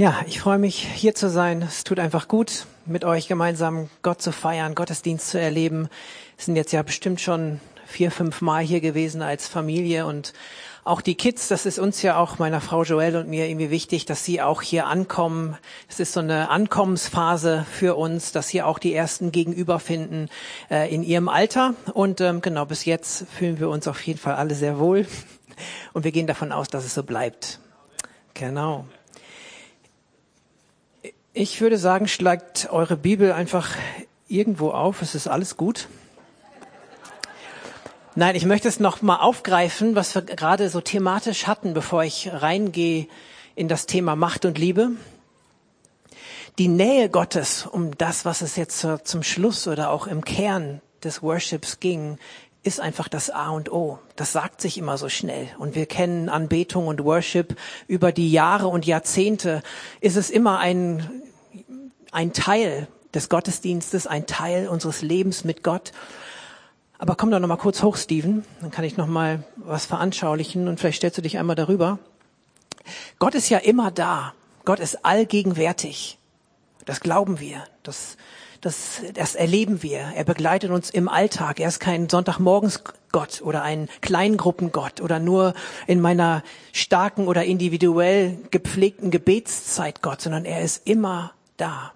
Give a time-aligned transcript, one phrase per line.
[0.00, 1.60] Ja, ich freue mich, hier zu sein.
[1.60, 5.90] Es tut einfach gut, mit euch gemeinsam Gott zu feiern, Gottesdienst zu erleben.
[6.38, 10.32] Wir sind jetzt ja bestimmt schon vier, fünf Mal hier gewesen als Familie und
[10.84, 14.06] auch die Kids, das ist uns ja auch, meiner Frau Joelle und mir irgendwie wichtig,
[14.06, 15.58] dass sie auch hier ankommen.
[15.86, 20.30] Es ist so eine Ankommensphase für uns, dass hier auch die ersten Gegenüber finden
[20.70, 21.74] äh, in ihrem Alter.
[21.92, 25.06] Und ähm, genau, bis jetzt fühlen wir uns auf jeden Fall alle sehr wohl.
[25.92, 27.60] Und wir gehen davon aus, dass es so bleibt.
[28.32, 28.86] Genau.
[31.32, 33.76] Ich würde sagen, schlagt eure Bibel einfach
[34.26, 35.00] irgendwo auf.
[35.00, 35.86] Es ist alles gut.
[38.16, 42.30] Nein, ich möchte es noch mal aufgreifen, was wir gerade so thematisch hatten, bevor ich
[42.32, 43.06] reingehe
[43.54, 44.90] in das Thema Macht und Liebe.
[46.58, 51.22] Die Nähe Gottes, um das, was es jetzt zum Schluss oder auch im Kern des
[51.22, 52.18] Worships ging,
[52.62, 53.98] ist einfach das A und O.
[54.16, 55.48] Das sagt sich immer so schnell.
[55.58, 59.62] Und wir kennen Anbetung und Worship über die Jahre und Jahrzehnte.
[60.00, 61.08] Ist es immer ein,
[62.12, 65.92] ein Teil des Gottesdienstes, ein Teil unseres Lebens mit Gott.
[66.98, 68.44] Aber komm doch noch mal kurz hoch, Steven.
[68.60, 71.98] Dann kann ich noch mal was veranschaulichen und vielleicht stellst du dich einmal darüber.
[73.18, 74.34] Gott ist ja immer da.
[74.66, 76.18] Gott ist allgegenwärtig.
[76.84, 77.64] Das glauben wir.
[77.82, 78.18] Das
[78.60, 80.12] das, das erleben wir.
[80.14, 81.60] Er begleitet uns im Alltag.
[81.60, 85.54] Er ist kein Sonntagmorgens Gott oder ein Kleingruppengott oder nur
[85.86, 91.92] in meiner starken oder individuell gepflegten Gebetszeit Gott, sondern er ist immer da.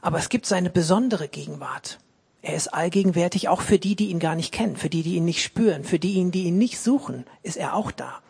[0.00, 1.98] Aber es gibt seine besondere Gegenwart.
[2.42, 5.24] Er ist allgegenwärtig auch für die, die ihn gar nicht kennen, für die, die ihn
[5.24, 8.20] nicht spüren, für die, die ihn nicht suchen, ist er auch da.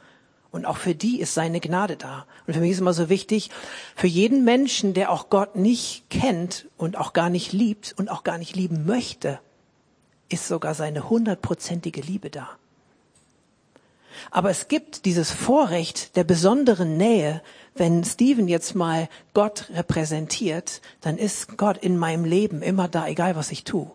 [0.53, 2.27] Und auch für die ist seine Gnade da.
[2.47, 3.51] Und für mich ist immer so wichtig,
[3.97, 8.23] für jeden Menschen, der auch Gott nicht kennt und auch gar nicht liebt und auch
[8.23, 9.41] gar nicht lieben möchte,
[10.29, 12.51] ist sogar seine hundertprozentige Liebe da.
[14.31, 17.43] Aber es gibt dieses Vorrecht der besonderen Nähe,
[17.75, 23.37] wenn Stephen jetzt mal Gott repräsentiert, dann ist Gott in meinem Leben immer da, egal
[23.37, 23.91] was ich tue.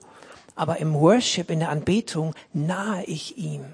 [0.55, 3.65] Aber im Worship, in der Anbetung, nahe ich ihm.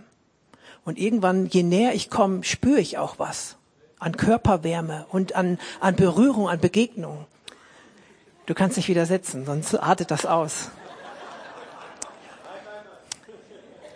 [0.86, 3.58] Und irgendwann, je näher ich komme, spüre ich auch was
[4.04, 7.26] an Körperwärme und an, an Berührung, an Begegnung.
[8.46, 10.70] Du kannst dich wieder setzen, sonst artet das aus.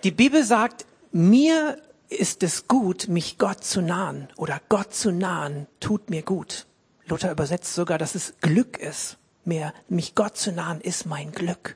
[0.04, 1.78] Die Bibel sagt, mir
[2.08, 6.66] ist es gut, mich Gott zu nahen oder Gott zu nahen, tut mir gut.
[7.06, 9.18] Luther übersetzt sogar, dass es Glück ist.
[9.44, 11.76] Mehr, mich Gott zu nahen ist mein Glück.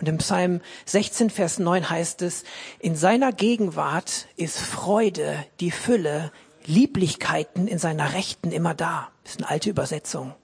[0.00, 2.44] Und im Psalm 16, Vers 9 heißt es,
[2.78, 6.32] in seiner Gegenwart ist Freude, die Fülle,
[6.64, 9.08] Lieblichkeiten in seiner Rechten immer da.
[9.24, 10.34] Das ist eine alte Übersetzung.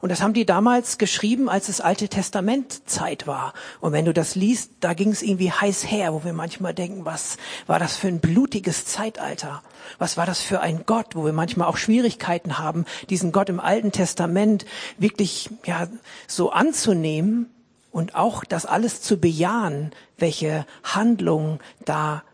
[0.00, 3.54] Und das haben die damals geschrieben, als das Alte Testament Zeit war.
[3.80, 7.06] Und wenn du das liest, da ging es irgendwie heiß her, wo wir manchmal denken,
[7.06, 9.62] was war das für ein blutiges Zeitalter?
[9.98, 13.60] Was war das für ein Gott, wo wir manchmal auch Schwierigkeiten haben, diesen Gott im
[13.60, 14.66] Alten Testament
[14.98, 15.88] wirklich, ja,
[16.26, 17.53] so anzunehmen
[17.94, 22.24] und auch das alles zu bejahen, welche Handlungen da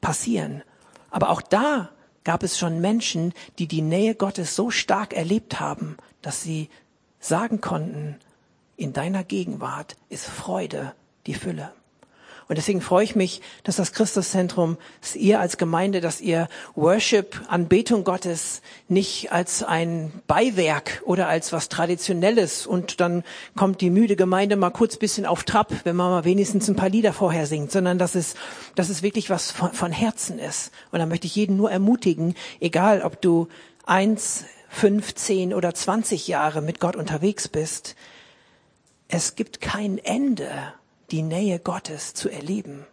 [0.00, 0.64] passieren.
[1.08, 1.90] Aber auch da
[2.24, 6.68] gab es schon Menschen, die die Nähe Gottes so stark erlebt haben, dass sie
[7.20, 8.18] sagen konnten,
[8.76, 10.94] in deiner Gegenwart ist Freude
[11.26, 11.70] die Fülle.
[12.48, 17.40] Und deswegen freue ich mich, dass das Christuszentrum, dass ihr als Gemeinde, dass ihr Worship,
[17.48, 23.24] Anbetung Gottes nicht als ein Beiwerk oder als was Traditionelles und dann
[23.56, 26.88] kommt die müde Gemeinde mal kurz bisschen auf Trab, wenn man mal wenigstens ein paar
[26.88, 28.34] Lieder vorher singt, sondern dass es,
[28.76, 30.70] dass es wirklich was von, von Herzen ist.
[30.92, 33.48] Und da möchte ich jeden nur ermutigen, egal ob du
[33.86, 37.96] eins, fünf, zehn oder zwanzig Jahre mit Gott unterwegs bist,
[39.08, 40.50] es gibt kein Ende
[41.10, 42.86] die Nähe Gottes zu erleben.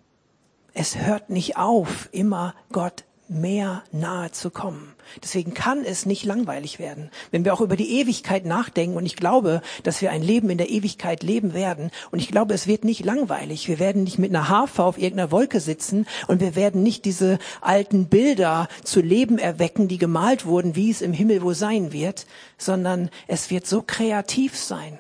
[0.73, 4.93] Es hört nicht auf, immer Gott mehr nahe zu kommen.
[5.21, 7.09] Deswegen kann es nicht langweilig werden.
[7.31, 10.57] Wenn wir auch über die Ewigkeit nachdenken, und ich glaube, dass wir ein Leben in
[10.57, 13.67] der Ewigkeit leben werden, und ich glaube, es wird nicht langweilig.
[13.67, 17.39] Wir werden nicht mit einer Harfe auf irgendeiner Wolke sitzen, und wir werden nicht diese
[17.61, 22.25] alten Bilder zu Leben erwecken, die gemalt wurden, wie es im Himmel wohl sein wird,
[22.57, 24.99] sondern es wird so kreativ sein.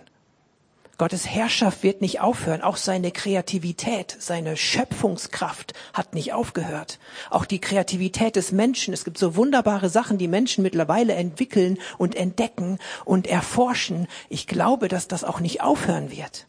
[0.97, 2.61] Gottes Herrschaft wird nicht aufhören.
[2.61, 6.99] Auch seine Kreativität, seine Schöpfungskraft hat nicht aufgehört.
[7.31, 8.93] Auch die Kreativität des Menschen.
[8.93, 14.07] Es gibt so wunderbare Sachen, die Menschen mittlerweile entwickeln und entdecken und erforschen.
[14.29, 16.45] Ich glaube, dass das auch nicht aufhören wird.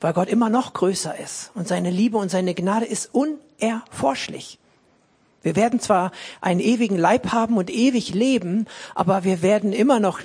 [0.00, 4.58] Weil Gott immer noch größer ist und seine Liebe und seine Gnade ist unerforschlich.
[5.40, 6.10] Wir werden zwar
[6.42, 10.20] einen ewigen Leib haben und ewig leben, aber wir werden immer noch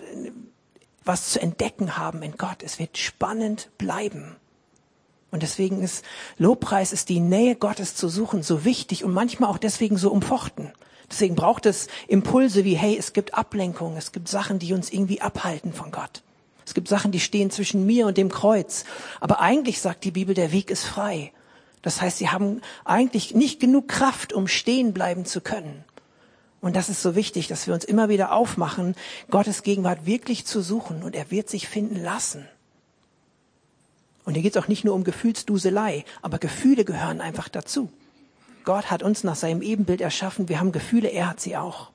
[1.05, 2.63] was zu entdecken haben in Gott.
[2.63, 4.35] Es wird spannend bleiben.
[5.31, 6.03] Und deswegen ist
[6.37, 10.71] Lobpreis, ist die Nähe Gottes zu suchen so wichtig und manchmal auch deswegen so umfochten.
[11.09, 15.21] Deswegen braucht es Impulse wie, hey, es gibt Ablenkung, es gibt Sachen, die uns irgendwie
[15.21, 16.21] abhalten von Gott.
[16.65, 18.85] Es gibt Sachen, die stehen zwischen mir und dem Kreuz.
[19.19, 21.31] Aber eigentlich sagt die Bibel, der Weg ist frei.
[21.81, 25.83] Das heißt, sie haben eigentlich nicht genug Kraft, um stehen bleiben zu können.
[26.61, 28.95] Und das ist so wichtig, dass wir uns immer wieder aufmachen,
[29.29, 32.47] Gottes Gegenwart wirklich zu suchen und er wird sich finden lassen.
[34.25, 37.89] Und hier geht es auch nicht nur um Gefühlsduselei, aber Gefühle gehören einfach dazu.
[38.65, 41.91] Gott hat uns nach seinem Ebenbild erschaffen, wir haben Gefühle, er hat sie auch.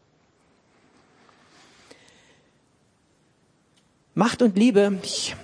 [4.14, 5.36] Macht und Liebe, ich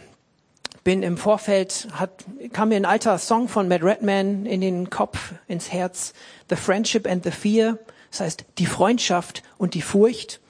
[0.82, 5.34] bin im Vorfeld, hat, kam mir ein alter Song von Matt Redman in den Kopf,
[5.46, 6.14] ins Herz,
[6.48, 7.78] The Friendship and the Fear.
[8.10, 10.40] Das heißt, die Freundschaft und die Furcht.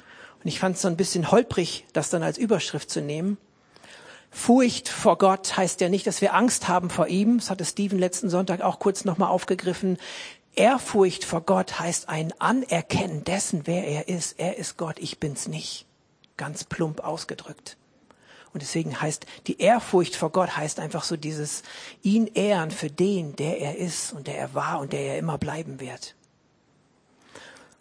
[0.42, 3.36] Und ich fand es so ein bisschen holprig, das dann als Überschrift zu nehmen.
[4.30, 7.38] Furcht vor Gott heißt ja nicht, dass wir Angst haben vor ihm.
[7.38, 9.98] Das hatte Steven letzten Sonntag auch kurz nochmal aufgegriffen.
[10.54, 14.38] Ehrfurcht vor Gott heißt ein Anerkennen dessen, wer er ist.
[14.38, 15.86] Er ist Gott, ich bin's nicht.
[16.36, 17.76] Ganz plump ausgedrückt.
[18.52, 21.62] Und deswegen heißt die Ehrfurcht vor Gott heißt einfach so dieses
[22.02, 25.38] ihn ehren für den, der er ist und der er war und der er immer
[25.38, 26.16] bleiben wird.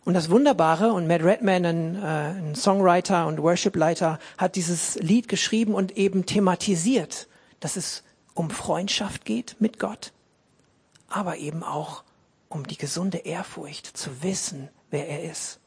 [0.09, 5.27] Und das Wunderbare, und Matt Redman, ein, äh, ein Songwriter und Worshipleiter, hat dieses Lied
[5.27, 7.27] geschrieben und eben thematisiert,
[7.59, 8.03] dass es
[8.33, 10.11] um Freundschaft geht mit Gott,
[11.09, 12.01] aber eben auch
[12.47, 15.59] um die gesunde Ehrfurcht, zu wissen, wer er ist.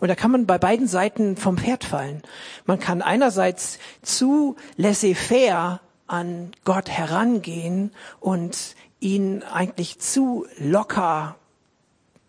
[0.00, 2.20] Und da kann man bei beiden Seiten vom Pferd fallen.
[2.66, 7.90] Man kann einerseits zu laissez-faire an Gott herangehen
[8.20, 11.36] und ihn eigentlich zu locker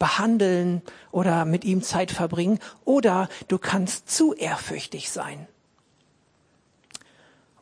[0.04, 5.48] behandeln oder mit ihm Zeit verbringen oder du kannst zu ehrfürchtig sein.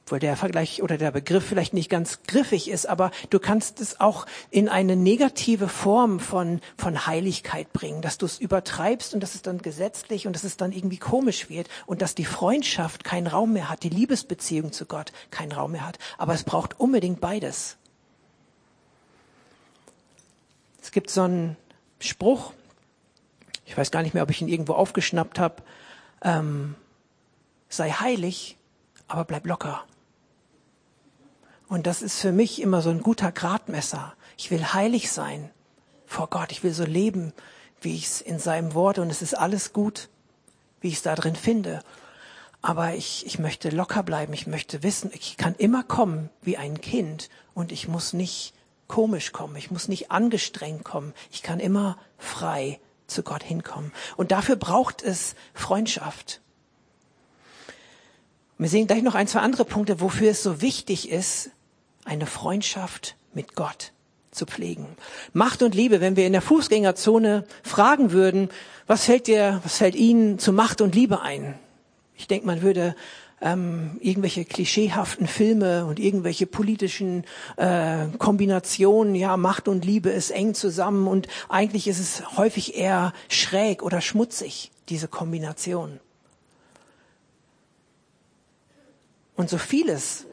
[0.04, 4.00] Obwohl der Vergleich oder der Begriff vielleicht nicht ganz griffig ist, aber du kannst es
[4.00, 9.36] auch in eine negative Form von, von Heiligkeit bringen, dass du es übertreibst und dass
[9.36, 13.28] es dann gesetzlich und dass es dann irgendwie komisch wird und dass die Freundschaft keinen
[13.28, 16.00] Raum mehr hat, die Liebesbeziehung zu Gott keinen Raum mehr hat.
[16.18, 17.78] Aber es braucht unbedingt beides.
[20.82, 21.56] Es gibt so einen
[22.02, 22.54] Spruch,
[23.66, 25.64] ich weiß gar nicht mehr, ob ich ihn irgendwo aufgeschnappt habe,
[26.22, 26.76] ähm,
[27.70, 28.58] sei heilig,
[29.08, 29.84] aber bleib locker.
[31.68, 34.14] Und das ist für mich immer so ein guter Gradmesser.
[34.38, 35.50] Ich will heilig sein
[36.06, 36.52] vor Gott.
[36.52, 37.32] Ich will so leben,
[37.80, 40.10] wie ich es in seinem Wort und es ist alles gut,
[40.82, 41.82] wie ich es da drin finde.
[42.62, 44.34] Aber ich, ich möchte locker bleiben.
[44.34, 48.54] Ich möchte wissen, ich kann immer kommen wie ein Kind und ich muss nicht
[48.92, 53.94] komisch kommen, ich muss nicht angestrengt kommen, ich kann immer frei zu Gott hinkommen.
[54.18, 56.42] Und dafür braucht es Freundschaft.
[58.58, 61.52] Wir sehen gleich noch ein, zwei andere Punkte, wofür es so wichtig ist,
[62.04, 63.94] eine Freundschaft mit Gott
[64.30, 64.86] zu pflegen.
[65.32, 68.50] Macht und Liebe, wenn wir in der Fußgängerzone fragen würden,
[68.88, 71.58] was fällt dir, was fällt Ihnen zu Macht und Liebe ein?
[72.16, 72.96] Ich denke, man würde
[73.42, 77.26] ähm, irgendwelche klischeehaften Filme und irgendwelche politischen
[77.58, 83.14] äh, Kombinationen, ja, Macht und Liebe ist eng zusammen und eigentlich ist es häufig eher
[83.30, 86.00] schräg oder schmutzig, diese Kombination.
[89.36, 90.28] Und so vieles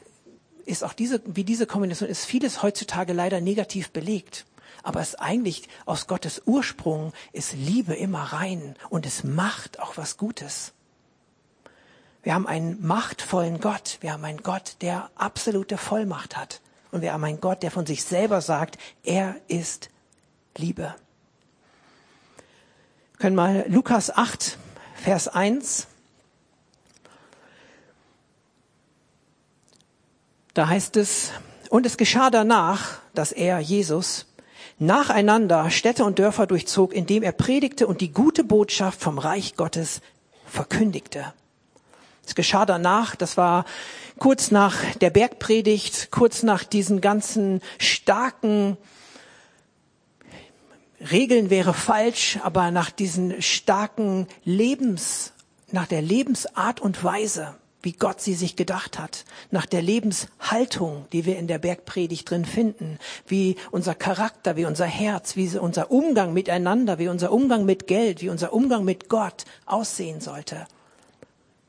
[0.66, 4.44] ist auch diese, wie diese Kombination ist vieles heutzutage leider negativ belegt.
[4.82, 10.18] Aber es eigentlich aus Gottes Ursprung ist Liebe immer rein und es macht auch was
[10.18, 10.74] Gutes.
[12.22, 13.98] Wir haben einen machtvollen Gott.
[14.00, 16.60] Wir haben einen Gott, der absolute Vollmacht hat.
[16.90, 19.90] Und wir haben einen Gott, der von sich selber sagt, er ist
[20.56, 20.94] Liebe.
[23.12, 24.58] Wir können mal Lukas 8,
[24.94, 25.86] Vers 1.
[30.54, 31.30] Da heißt es,
[31.70, 34.26] und es geschah danach, dass er, Jesus,
[34.78, 40.00] nacheinander Städte und Dörfer durchzog, indem er predigte und die gute Botschaft vom Reich Gottes
[40.46, 41.32] verkündigte.
[42.28, 43.64] Es geschah danach, das war
[44.18, 48.76] kurz nach der Bergpredigt, kurz nach diesen ganzen starken
[51.10, 55.32] Regeln wäre falsch, aber nach diesen starken Lebens,
[55.72, 61.24] nach der Lebensart und Weise, wie Gott sie sich gedacht hat, nach der Lebenshaltung, die
[61.24, 66.34] wir in der Bergpredigt drin finden, wie unser Charakter, wie unser Herz, wie unser Umgang
[66.34, 70.66] miteinander, wie unser Umgang mit Geld, wie unser Umgang mit Gott aussehen sollte.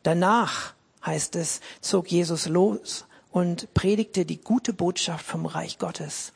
[0.10, 0.74] Danach,
[1.06, 6.34] heißt es, zog Jesus los und predigte die gute Botschaft vom Reich Gottes.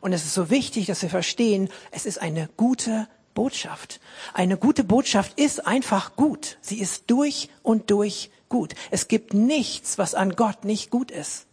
[0.00, 3.98] Und es ist so wichtig, dass wir verstehen, es ist eine gute Botschaft.
[4.32, 6.58] Eine gute Botschaft ist einfach gut.
[6.60, 8.76] Sie ist durch und durch gut.
[8.92, 11.46] Es gibt nichts, was an Gott nicht gut ist.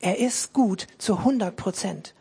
[0.00, 2.12] Er ist gut zu 100 Prozent.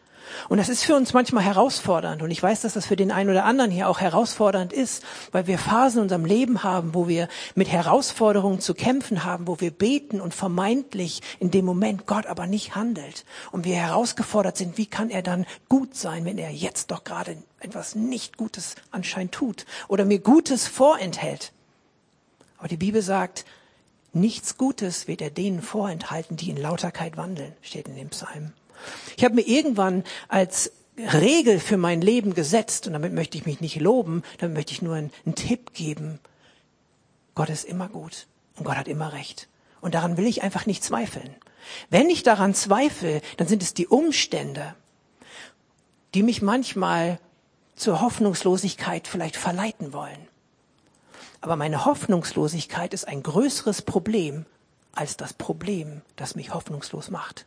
[0.50, 2.22] Und das ist für uns manchmal herausfordernd.
[2.22, 5.48] Und ich weiß, dass das für den einen oder anderen hier auch herausfordernd ist, weil
[5.48, 9.72] wir Phasen in unserem Leben haben, wo wir mit Herausforderungen zu kämpfen haben, wo wir
[9.72, 13.25] beten und vermeintlich in dem Moment Gott aber nicht handelt.
[13.51, 17.38] Und wir herausgefordert sind, wie kann er dann gut sein, wenn er jetzt doch gerade
[17.60, 21.54] etwas nicht Gutes anscheinend tut oder mir Gutes vorenthält.
[22.58, 23.46] Aber die Bibel sagt,
[24.13, 28.54] nichts Gutes wird er denen vorenthalten, die in Lauterkeit wandeln, steht in dem Psalm.
[29.18, 33.62] Ich habe mir irgendwann als Regel für mein Leben gesetzt, und damit möchte ich mich
[33.62, 36.20] nicht loben, damit möchte ich nur einen, einen Tipp geben.
[37.36, 39.48] Gott ist immer gut und Gott hat immer recht.
[39.80, 41.36] Und daran will ich einfach nicht zweifeln.
[41.90, 44.76] Wenn ich daran zweifle, dann sind es die Umstände,
[46.14, 47.20] die mich manchmal
[47.76, 50.28] zur Hoffnungslosigkeit vielleicht verleiten wollen.
[51.40, 54.46] Aber meine Hoffnungslosigkeit ist ein größeres Problem
[54.94, 57.46] als das Problem, das mich hoffnungslos macht.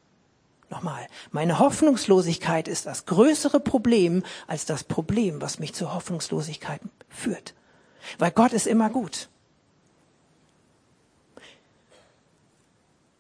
[0.75, 7.55] Nochmal, meine Hoffnungslosigkeit ist das größere Problem als das Problem, was mich zur Hoffnungslosigkeit führt.
[8.19, 9.29] Weil Gott ist immer gut.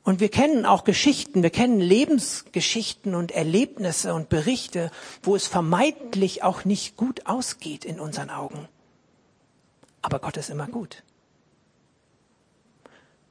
[0.02, 4.90] Und wir kennen auch Geschichten, wir kennen Lebensgeschichten und Erlebnisse und Berichte,
[5.22, 8.66] wo es vermeintlich auch nicht gut ausgeht in unseren Augen.
[10.02, 11.04] Aber Gott ist immer gut.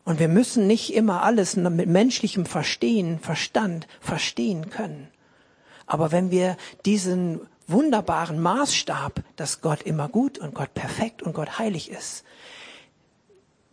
[0.05, 5.07] Und wir müssen nicht immer alles mit menschlichem Verstehen, Verstand verstehen können.
[5.85, 11.57] Aber wenn wir diesen wunderbaren Maßstab, dass Gott immer gut und Gott perfekt und Gott
[11.57, 12.23] heilig ist,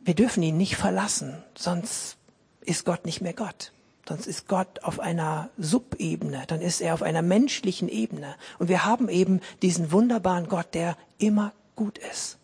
[0.03, 2.17] wir dürfen ihn nicht verlassen, sonst
[2.61, 3.73] ist Gott nicht mehr Gott.
[4.09, 8.35] Sonst ist Gott auf einer Subebene, dann ist er auf einer menschlichen Ebene.
[8.59, 12.40] Und wir haben eben diesen wunderbaren Gott, der immer gut ist.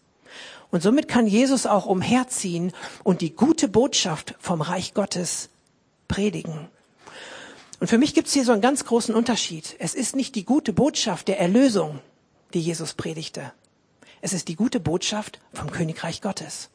[0.77, 2.71] Und somit kann Jesus auch umherziehen
[3.03, 5.49] und die gute Botschaft vom Reich Gottes
[6.07, 6.69] predigen.
[7.81, 9.75] Und für mich gibt es hier so einen ganz großen Unterschied.
[9.79, 12.01] Es ist nicht die gute Botschaft der Erlösung,
[12.53, 13.55] die Jesus predigte.
[14.21, 16.69] Es ist die gute Botschaft vom Königreich Gottes.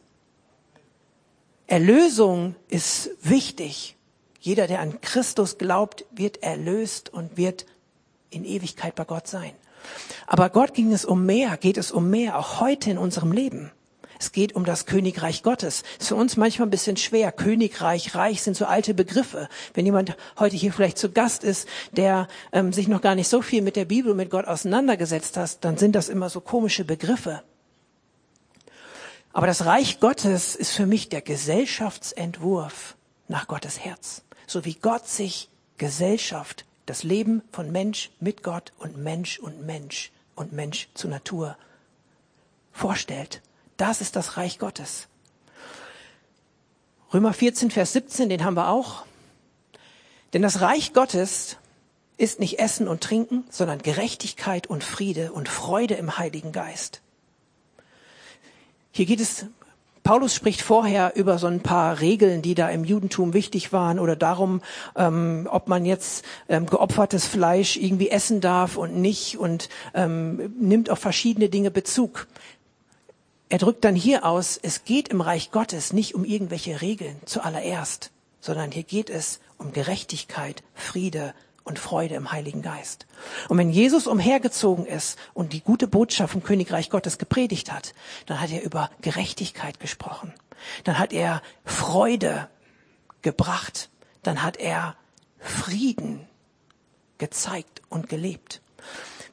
[1.68, 3.98] Erlösung ist wichtig.
[4.40, 7.68] Jeder, der an Christus glaubt, wird erlöst und wird
[8.32, 9.52] in Ewigkeit bei Gott sein.
[10.26, 13.72] Aber Gott ging es um mehr, geht es um mehr, auch heute in unserem Leben.
[14.22, 15.82] Es geht um das Königreich Gottes.
[16.00, 17.32] Ist für uns manchmal ein bisschen schwer.
[17.32, 19.50] Königreich, Reich sind so alte Begriffe.
[19.74, 23.42] Wenn jemand heute hier vielleicht zu Gast ist, der ähm, sich noch gar nicht so
[23.42, 26.86] viel mit der Bibel und mit Gott auseinandergesetzt hat, dann sind das immer so komische
[26.86, 27.42] Begriffe.
[29.34, 32.96] Aber das Reich Gottes ist für mich der Gesellschaftsentwurf
[33.28, 34.22] nach Gottes Herz.
[34.46, 35.50] So wie Gott sich
[35.80, 41.58] Gesellschaft, das Leben von Mensch mit Gott und Mensch und Mensch und Mensch zu Natur
[42.72, 43.42] vorstellt.
[43.82, 45.08] Das ist das Reich Gottes.
[47.12, 49.06] Römer 14, Vers 17, den haben wir auch.
[50.34, 51.58] Denn das Reich Gottes
[52.16, 57.02] ist nicht Essen und Trinken, sondern Gerechtigkeit und Friede und Freude im Heiligen Geist.
[58.92, 59.48] Hier geht es,
[60.04, 64.16] Paulus spricht vorher über so ein paar Regeln, die da im Judentum wichtig waren oder
[64.16, 64.62] darum,
[64.96, 70.92] ähm, ob man jetzt ähm, geopfertes Fleisch irgendwie essen darf und nicht und ähm, nimmt
[70.92, 72.28] auf verschiedene Dinge Bezug.
[73.52, 78.10] Er drückt dann hier aus, es geht im Reich Gottes nicht um irgendwelche Regeln zuallererst,
[78.40, 81.34] sondern hier geht es um Gerechtigkeit, Friede
[81.66, 83.08] und Freude im Heiligen Geist.
[83.50, 87.94] Und wenn Jesus umhergezogen ist und die gute Botschaft vom Königreich Gottes gepredigt hat,
[88.26, 90.34] dann hat er über Gerechtigkeit gesprochen.
[90.86, 92.48] Dann hat er Freude
[93.22, 93.90] gebracht.
[94.24, 94.96] Dann hat er
[95.40, 96.26] Frieden
[97.18, 98.62] gezeigt und gelebt.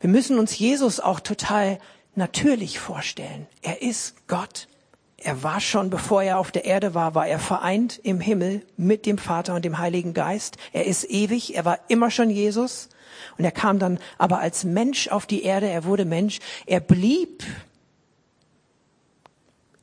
[0.00, 1.78] Wir müssen uns Jesus auch total
[2.18, 3.46] natürlich vorstellen.
[3.62, 4.68] Er ist Gott.
[5.16, 9.06] Er war schon, bevor er auf der Erde war, war er vereint im Himmel mit
[9.06, 10.58] dem Vater und dem Heiligen Geist.
[10.72, 11.56] Er ist ewig.
[11.56, 12.88] Er war immer schon Jesus.
[13.37, 15.68] Und er kam dann aber als Mensch auf die Erde.
[15.68, 16.38] Er wurde Mensch.
[16.66, 17.42] Er blieb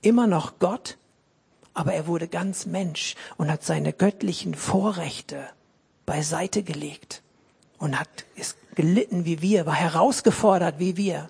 [0.02, 0.98] immer noch Gott,
[1.74, 5.44] aber er wurde ganz Mensch und hat seine göttlichen Vorrechte
[6.06, 7.24] beiseite gelegt
[7.78, 11.30] und hat ist gelitten wie wir, war herausgefordert wie wir.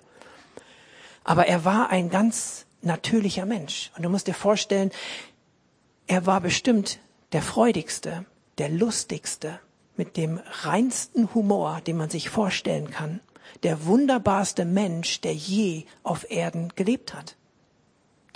[1.26, 3.90] Aber er war ein ganz natürlicher Mensch.
[3.96, 4.92] Und du musst dir vorstellen,
[6.06, 7.00] er war bestimmt
[7.32, 8.24] der freudigste,
[8.58, 9.58] der lustigste,
[9.96, 13.20] mit dem reinsten Humor, den man sich vorstellen kann,
[13.64, 17.34] der wunderbarste Mensch, der je auf Erden gelebt hat.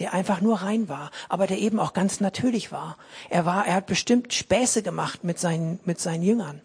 [0.00, 2.96] Der einfach nur rein war, aber der eben auch ganz natürlich war.
[3.28, 6.60] Er war, er hat bestimmt Späße gemacht mit seinen, mit seinen Jüngern.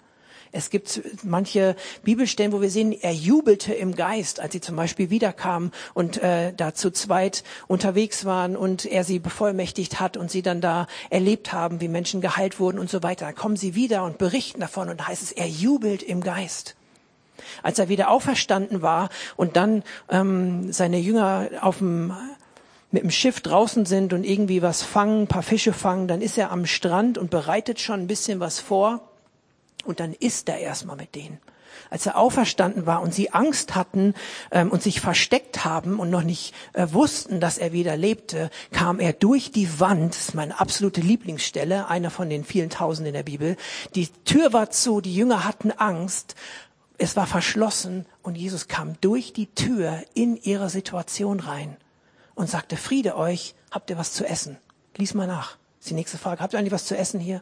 [0.56, 5.10] Es gibt manche Bibelstellen, wo wir sehen, er jubelte im Geist, als sie zum Beispiel
[5.10, 10.42] wiederkamen und äh, da zu zweit unterwegs waren und er sie bevollmächtigt hat und sie
[10.42, 13.26] dann da erlebt haben, wie Menschen geheilt wurden und so weiter.
[13.26, 16.76] Dann kommen sie wieder und berichten davon und heißt es, er jubelt im Geist.
[17.62, 22.14] Als er wieder auferstanden war und dann ähm, seine Jünger auf dem
[22.92, 26.52] mit dem Schiff draußen sind und irgendwie was fangen, paar Fische fangen, dann ist er
[26.54, 29.02] am Strand und bereitet schon ein bisschen was vor
[29.86, 31.40] und dann isst er erstmal mit denen.
[31.90, 34.14] Als er auferstanden war und sie Angst hatten
[34.52, 39.00] ähm, und sich versteckt haben und noch nicht äh, wussten, dass er wieder lebte, kam
[39.00, 43.14] er durch die Wand, das ist meine absolute Lieblingsstelle, einer von den vielen Tausend in
[43.14, 43.58] der Bibel.
[43.94, 46.36] Die Tür war zu, die Jünger hatten Angst,
[46.98, 51.76] es war verschlossen und Jesus kam durch die Tür in ihre Situation rein
[52.36, 54.58] und sagte, Friede euch, habt ihr was zu essen?
[54.96, 55.58] Lies mal nach.
[55.80, 56.42] Das ist die nächste Frage.
[56.42, 57.42] Habt ihr eigentlich was zu essen hier?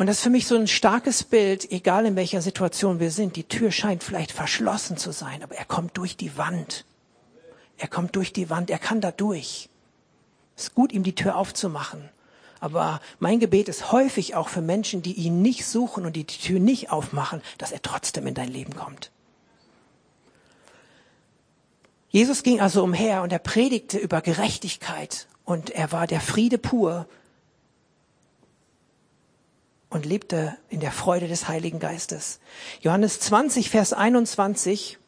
[0.00, 3.36] Und das ist für mich so ein starkes Bild, egal in welcher Situation wir sind.
[3.36, 6.86] Die Tür scheint vielleicht verschlossen zu sein, aber er kommt durch die Wand.
[7.76, 9.68] Er kommt durch die Wand, er kann da durch.
[10.56, 12.08] Es ist gut, ihm die Tür aufzumachen.
[12.60, 16.38] Aber mein Gebet ist häufig auch für Menschen, die ihn nicht suchen und die die
[16.38, 19.10] Tür nicht aufmachen, dass er trotzdem in dein Leben kommt.
[22.08, 27.06] Jesus ging also umher und er predigte über Gerechtigkeit und er war der Friede pur
[29.90, 32.40] und lebte in der Freude des Heiligen Geistes.
[32.80, 34.98] Johannes 20, Vers 21,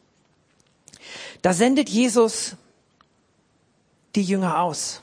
[1.41, 2.55] da sendet Jesus
[4.15, 5.01] die Jünger aus.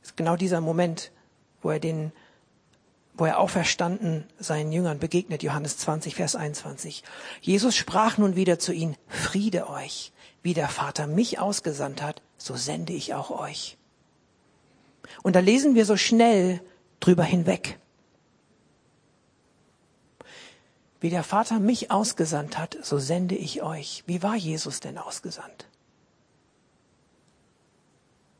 [0.00, 1.10] Das ist genau dieser Moment,
[1.62, 2.12] wo er den
[3.18, 7.02] wo er auferstanden seinen Jüngern begegnet, Johannes 20, Vers 21.
[7.40, 10.12] Jesus sprach nun wieder zu ihnen, Friede euch,
[10.44, 13.76] wie der Vater mich ausgesandt hat, so sende ich auch euch.
[15.24, 16.60] Und da lesen wir so schnell
[17.00, 17.78] drüber hinweg.
[21.00, 24.02] Wie der Vater mich ausgesandt hat, so sende ich euch.
[24.06, 25.68] Wie war Jesus denn ausgesandt?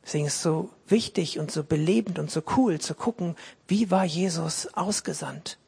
[0.03, 3.35] Deswegen ist es so wichtig und so belebend und so cool zu gucken,
[3.67, 5.59] wie war Jesus ausgesandt.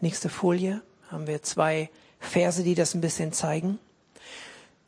[0.00, 1.90] Nächste Folie haben wir zwei
[2.20, 3.78] Verse, die das ein bisschen zeigen.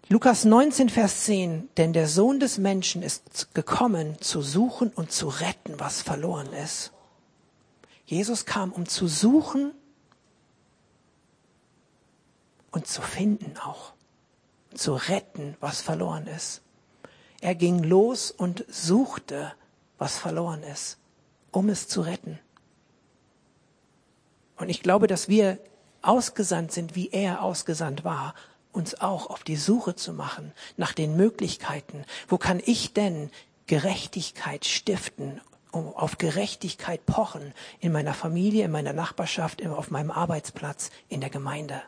[0.08, 5.26] Lukas 19, Vers 10, denn der Sohn des Menschen ist gekommen, zu suchen und zu
[5.26, 6.92] retten, was verloren ist.
[8.04, 9.72] Jesus kam, um zu suchen
[12.70, 13.94] und zu finden auch,
[14.74, 16.62] zu retten, was verloren ist.
[17.40, 19.54] Er ging los und suchte,
[19.98, 20.98] was verloren ist,
[21.50, 22.38] um es zu retten.
[24.56, 25.58] Und ich glaube, dass wir
[26.00, 28.36] ausgesandt sind, wie er ausgesandt war,
[28.76, 32.04] uns auch auf die Suche zu machen nach den Möglichkeiten.
[32.28, 33.30] Wo kann ich denn
[33.66, 35.40] Gerechtigkeit stiften,
[35.72, 41.82] auf Gerechtigkeit pochen in meiner Familie, in meiner Nachbarschaft, auf meinem Arbeitsplatz, in der Gemeinde?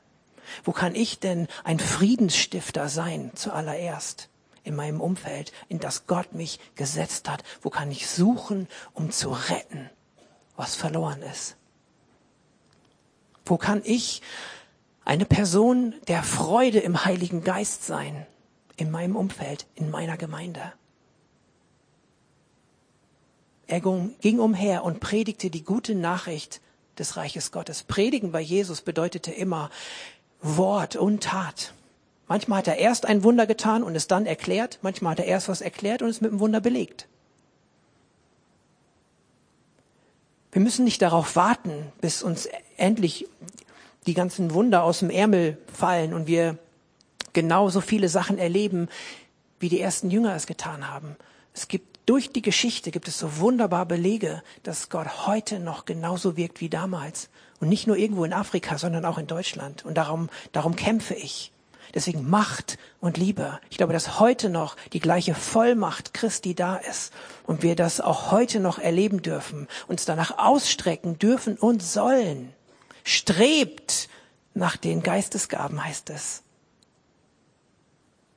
[0.64, 4.28] Wo kann ich denn ein Friedensstifter sein zuallererst?
[4.64, 7.42] in meinem Umfeld, in das Gott mich gesetzt hat?
[7.62, 9.88] Wo kann ich suchen, um zu retten,
[10.56, 11.56] was verloren ist?
[13.46, 14.20] Wo kann ich
[15.08, 18.26] eine Person der Freude im Heiligen Geist sein,
[18.76, 20.74] in meinem Umfeld, in meiner Gemeinde?
[23.66, 26.60] Er ging umher und predigte die gute Nachricht
[26.98, 27.84] des Reiches Gottes.
[27.84, 29.70] Predigen bei Jesus bedeutete immer
[30.42, 31.72] Wort und Tat.
[32.26, 34.78] Manchmal hat er erst ein Wunder getan und es dann erklärt.
[34.82, 37.08] Manchmal hat er erst was erklärt und es mit einem Wunder belegt.
[40.52, 43.26] Wir müssen nicht darauf warten, bis uns endlich
[44.08, 46.56] die ganzen Wunder aus dem Ärmel fallen und wir
[47.34, 48.88] genauso viele Sachen erleben,
[49.60, 51.16] wie die ersten Jünger es getan haben.
[51.52, 56.38] Es gibt durch die Geschichte gibt es so wunderbar Belege, dass Gott heute noch genauso
[56.38, 57.28] wirkt wie damals.
[57.60, 59.84] Und nicht nur irgendwo in Afrika, sondern auch in Deutschland.
[59.84, 61.52] Und darum, darum kämpfe ich.
[61.92, 63.60] Deswegen Macht und Liebe.
[63.68, 67.12] Ich glaube, dass heute noch die gleiche Vollmacht Christi da ist
[67.46, 72.54] und wir das auch heute noch erleben dürfen, uns danach ausstrecken dürfen und sollen.
[73.04, 74.08] Strebt
[74.54, 76.42] nach den Geistesgaben, heißt es.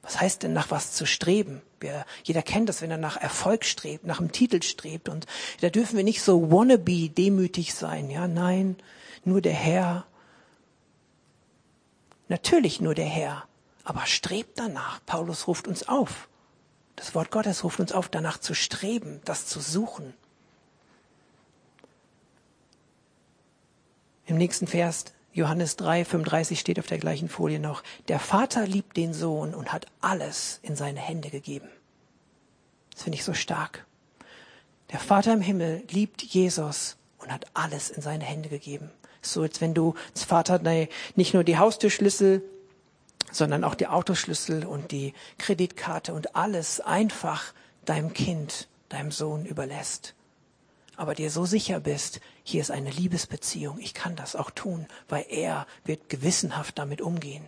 [0.01, 1.61] Was heißt denn nach was zu streben?
[1.79, 5.09] Wir, jeder kennt das, wenn er nach Erfolg strebt, nach einem Titel strebt.
[5.09, 5.25] Und
[5.61, 8.09] da dürfen wir nicht so wannabe demütig sein.
[8.09, 8.77] Ja, nein,
[9.23, 10.05] nur der Herr
[12.31, 13.43] Natürlich nur der Herr,
[13.83, 15.01] aber strebt danach.
[15.05, 16.29] Paulus ruft uns auf.
[16.95, 20.13] Das Wort Gottes ruft uns auf, danach zu streben, das zu suchen.
[24.25, 28.97] Im nächsten Vers, Johannes 3, 35 steht auf der gleichen Folie noch, der Vater liebt
[28.97, 31.69] den Sohn und hat alles in seine Hände gegeben.
[32.93, 33.85] Das finde ich so stark.
[34.91, 38.91] Der Vater im Himmel liebt Jesus und hat alles in seine Hände gegeben.
[39.21, 40.59] So als wenn du als Vater
[41.15, 42.43] nicht nur die Haustürschlüssel,
[43.31, 47.53] sondern auch die Autoschlüssel und die Kreditkarte und alles einfach
[47.85, 50.13] deinem Kind, deinem Sohn überlässt.
[51.01, 55.25] Aber dir so sicher bist, hier ist eine Liebesbeziehung, ich kann das auch tun, weil
[55.29, 57.43] er wird gewissenhaft damit umgehen.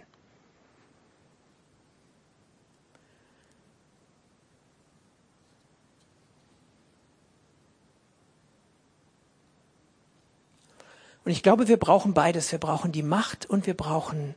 [11.23, 12.51] Und ich glaube, wir brauchen beides.
[12.51, 14.33] Wir brauchen die Macht und wir brauchen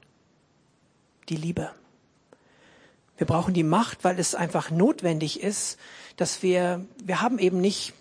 [1.31, 1.71] die Liebe.
[3.17, 5.79] Wir brauchen die Macht, weil es einfach notwendig ist,
[6.17, 7.95] dass wir, wir haben eben nicht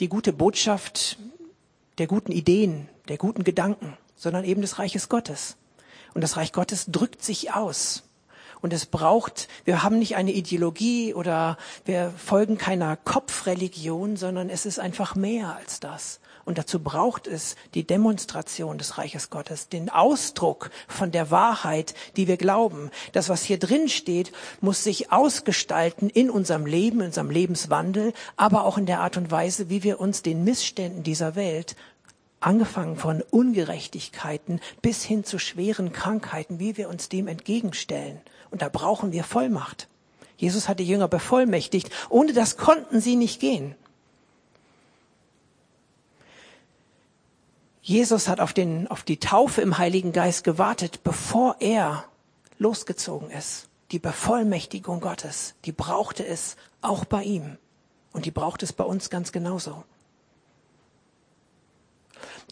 [0.00, 1.18] die gute Botschaft
[1.98, 5.56] der guten Ideen, der guten Gedanken, sondern eben des Reiches Gottes.
[6.14, 8.04] Und das Reich Gottes drückt sich aus.
[8.60, 14.66] Und es braucht, wir haben nicht eine Ideologie oder wir folgen keiner Kopfreligion, sondern es
[14.66, 16.20] ist einfach mehr als das.
[16.48, 22.26] Und dazu braucht es die Demonstration des Reiches Gottes, den Ausdruck von der Wahrheit, die
[22.26, 22.90] wir glauben.
[23.12, 28.64] Das, was hier drin steht, muss sich ausgestalten in unserem Leben, in unserem Lebenswandel, aber
[28.64, 31.76] auch in der Art und Weise, wie wir uns den Missständen dieser Welt
[32.40, 38.22] angefangen von Ungerechtigkeiten bis hin zu schweren Krankheiten, wie wir uns dem entgegenstellen.
[38.50, 39.88] Und da brauchen wir Vollmacht.
[40.36, 41.90] Jesus hat die Jünger bevollmächtigt.
[42.08, 43.74] Ohne das konnten sie nicht gehen.
[47.82, 52.04] Jesus hat auf, den, auf die Taufe im Heiligen Geist gewartet, bevor er
[52.58, 53.68] losgezogen ist.
[53.92, 57.56] Die Bevollmächtigung Gottes, die brauchte es auch bei ihm.
[58.12, 59.84] Und die braucht es bei uns ganz genauso.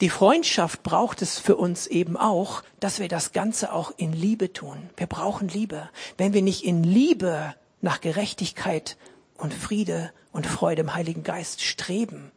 [0.01, 4.53] Die Freundschaft braucht es für uns eben auch, dass wir das Ganze auch in Liebe
[4.53, 4.91] tun.
[4.97, 5.89] Wir brauchen Liebe.
[6.19, 8.97] Wenn wir nicht in Liebe nach Gerechtigkeit
[9.37, 12.31] und Friede und Freude im Heiligen Geist streben,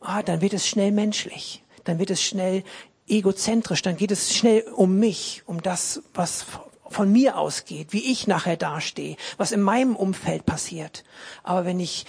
[0.00, 2.62] ah, dann wird es schnell menschlich dann wird es schnell
[3.08, 6.44] egozentrisch, dann geht es schnell um mich, um das, was
[6.88, 11.04] von mir ausgeht, wie ich nachher dastehe, was in meinem Umfeld passiert.
[11.42, 12.06] Aber wenn ich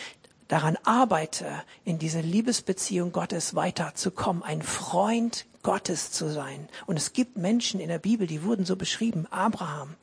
[0.48, 6.70] daran arbeite, in diese Liebesbeziehung Gottes weiterzukommen, ein Freund Gottes zu sein.
[6.86, 9.28] Und es gibt Menschen in der Bibel, die wurden so beschrieben.
[9.30, 9.96] Abraham,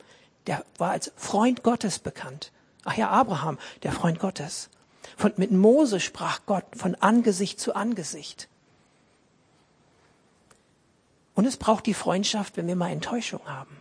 [0.47, 2.51] der war als Freund Gottes bekannt.
[2.83, 4.69] Ach ja, Abraham, der Freund Gottes.
[5.17, 8.47] Von, mit Mose sprach Gott von Angesicht zu Angesicht.
[11.33, 13.77] Und es braucht die Freundschaft, wenn wir mal Enttäuschung haben.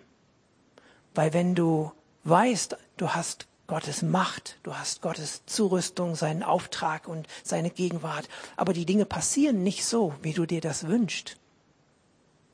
[1.15, 1.93] Weil wenn du
[2.25, 8.73] weißt, du hast Gottes Macht, du hast Gottes Zurüstung, seinen Auftrag und seine Gegenwart, aber
[8.75, 11.39] die Dinge passieren nicht so, wie du dir das wünschst,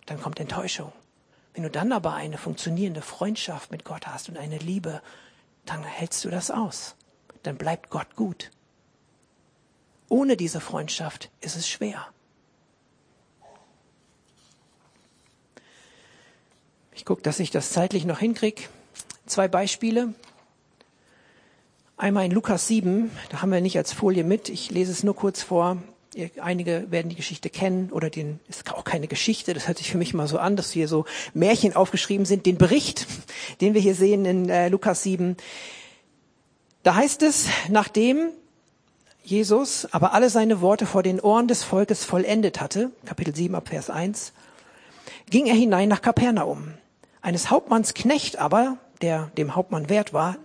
[0.06, 0.92] dann kommt Enttäuschung.
[1.54, 5.02] Wenn du dann aber eine funktionierende Freundschaft mit Gott hast und eine Liebe,
[5.66, 6.94] dann hältst du das aus.
[7.42, 8.50] Dann bleibt Gott gut.
[10.08, 12.06] Ohne diese Freundschaft ist es schwer.
[16.92, 18.62] Ich gucke, dass ich das zeitlich noch hinkriege.
[19.26, 20.14] Zwei Beispiele.
[22.00, 24.48] Einmal in Lukas 7, da haben wir nicht als Folie mit.
[24.48, 25.76] Ich lese es nur kurz vor.
[26.40, 29.52] Einige werden die Geschichte kennen oder den ist auch keine Geschichte.
[29.52, 32.46] Das hört sich für mich mal so an, dass hier so Märchen aufgeschrieben sind.
[32.46, 33.06] Den Bericht,
[33.60, 35.36] den wir hier sehen in äh, Lukas 7.
[36.84, 38.30] Da heißt es, nachdem
[39.22, 43.68] Jesus aber alle seine Worte vor den Ohren des Volkes vollendet hatte, Kapitel 7 ab
[43.68, 44.32] Vers 1,
[45.28, 46.72] ging er hinein nach Kapernaum.
[47.20, 50.38] Eines Hauptmanns Knecht aber, der dem Hauptmann wert war,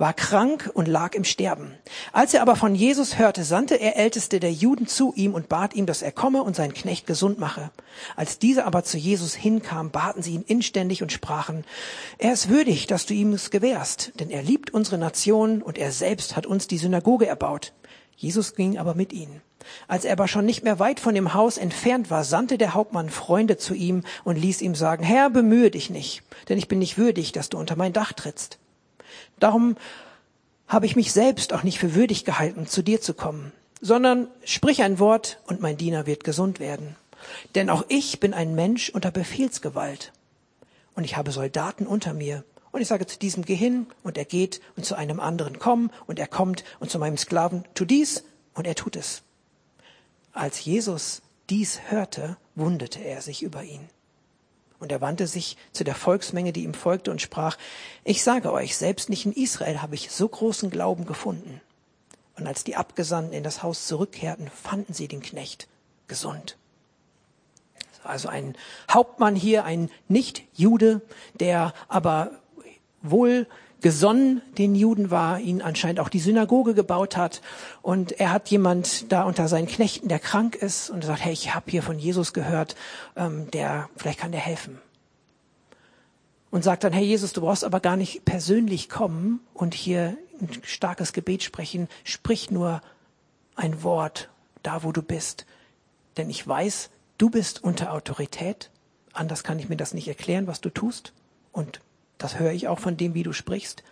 [0.00, 1.74] war krank und lag im Sterben.
[2.12, 5.74] Als er aber von Jesus hörte, sandte er Älteste der Juden zu ihm und bat
[5.74, 7.70] ihm, dass er komme und seinen Knecht gesund mache.
[8.16, 11.64] Als dieser aber zu Jesus hinkam, baten sie ihn inständig und sprachen,
[12.16, 15.92] er ist würdig, dass du ihm es gewährst, denn er liebt unsere Nation und er
[15.92, 17.74] selbst hat uns die Synagoge erbaut.
[18.16, 19.42] Jesus ging aber mit ihnen.
[19.86, 23.10] Als er aber schon nicht mehr weit von dem Haus entfernt war, sandte der Hauptmann
[23.10, 26.96] Freunde zu ihm und ließ ihm sagen, Herr, bemühe dich nicht, denn ich bin nicht
[26.96, 28.58] würdig, dass du unter mein Dach trittst.
[29.40, 29.76] Darum
[30.68, 34.82] habe ich mich selbst auch nicht für würdig gehalten, zu dir zu kommen, sondern sprich
[34.82, 36.94] ein Wort und mein Diener wird gesund werden.
[37.54, 40.12] Denn auch ich bin ein Mensch unter Befehlsgewalt
[40.94, 42.44] und ich habe Soldaten unter mir.
[42.72, 45.90] Und ich sage zu diesem, geh hin, und er geht, und zu einem anderen komm,
[46.06, 48.22] und er kommt, und zu meinem Sklaven, tu dies,
[48.54, 49.22] und er tut es.
[50.32, 53.88] Als Jesus dies hörte, wunderte er sich über ihn.
[54.80, 57.56] Und er wandte sich zu der Volksmenge, die ihm folgte, und sprach,
[58.02, 61.60] ich sage euch, selbst nicht in Israel habe ich so großen Glauben gefunden.
[62.36, 65.68] Und als die Abgesandten in das Haus zurückkehrten, fanden sie den Knecht
[66.08, 66.56] gesund.
[68.02, 68.56] Also ein
[68.90, 71.02] Hauptmann hier, ein Nicht-Jude,
[71.34, 72.30] der aber
[73.02, 73.46] wohl
[73.80, 77.40] gesonnen den Juden war, ihn anscheinend auch die Synagoge gebaut hat.
[77.82, 81.54] Und er hat jemand da unter seinen Knechten, der krank ist und sagt, hey, ich
[81.54, 82.76] habe hier von Jesus gehört,
[83.16, 84.78] ähm, der vielleicht kann der helfen.
[86.50, 90.48] Und sagt dann, hey Jesus, du brauchst aber gar nicht persönlich kommen und hier ein
[90.62, 92.80] starkes Gebet sprechen, sprich nur
[93.54, 94.30] ein Wort,
[94.62, 95.46] da wo du bist.
[96.16, 98.70] Denn ich weiß, du bist unter Autorität.
[99.12, 101.12] Anders kann ich mir das nicht erklären, was du tust.
[101.52, 101.80] Und
[102.22, 103.82] das höre ich auch von dem, wie du sprichst.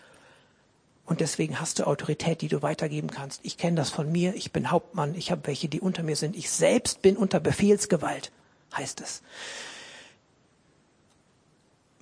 [1.05, 3.41] Und deswegen hast du Autorität, die du weitergeben kannst.
[3.43, 4.35] Ich kenne das von mir.
[4.35, 5.15] Ich bin Hauptmann.
[5.15, 6.37] Ich habe welche, die unter mir sind.
[6.37, 8.31] Ich selbst bin unter Befehlsgewalt,
[8.77, 9.23] heißt es.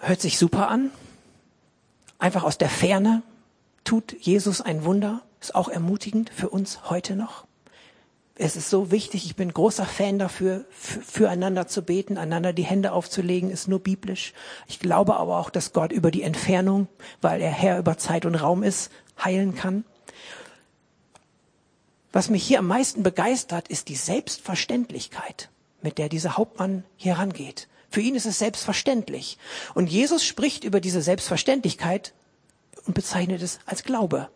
[0.01, 0.91] Hört sich super an.
[2.19, 3.23] Einfach aus der Ferne
[3.85, 5.23] tut Jesus ein Wunder.
[5.41, 7.47] Ist auch ermutigend für uns heute noch
[8.39, 12.93] es ist so wichtig, ich bin großer Fan dafür, füreinander zu beten, einander die Hände
[12.93, 14.35] aufzulegen, ist nur biblisch.
[14.67, 16.87] Ich glaube aber auch, dass Gott über die Entfernung,
[17.23, 18.91] weil er Herr über Zeit und Raum ist,
[19.23, 19.85] heilen kann.
[22.13, 25.49] Was mich hier am meisten begeistert, ist die Selbstverständlichkeit,
[25.81, 27.69] mit der dieser Hauptmann hier rangeht.
[27.91, 29.39] Für ihn ist es selbstverständlich.
[29.75, 32.13] Und Jesus spricht über diese Selbstverständlichkeit
[32.87, 34.29] und bezeichnet es als Glaube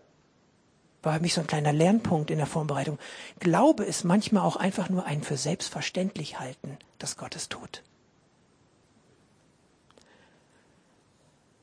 [1.02, 2.98] war für mich so ein kleiner Lernpunkt in der Vorbereitung.
[3.38, 7.82] Glaube ist manchmal auch einfach nur ein für selbstverständlich halten, dass Gott es tut.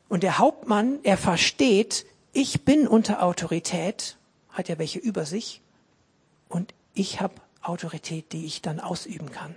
[0.10, 4.18] Und der Hauptmann, er versteht, ich bin unter Autorität,
[4.50, 5.62] hat ja welche über sich,
[6.50, 9.56] und ich habe Autorität, die ich dann ausüben kann.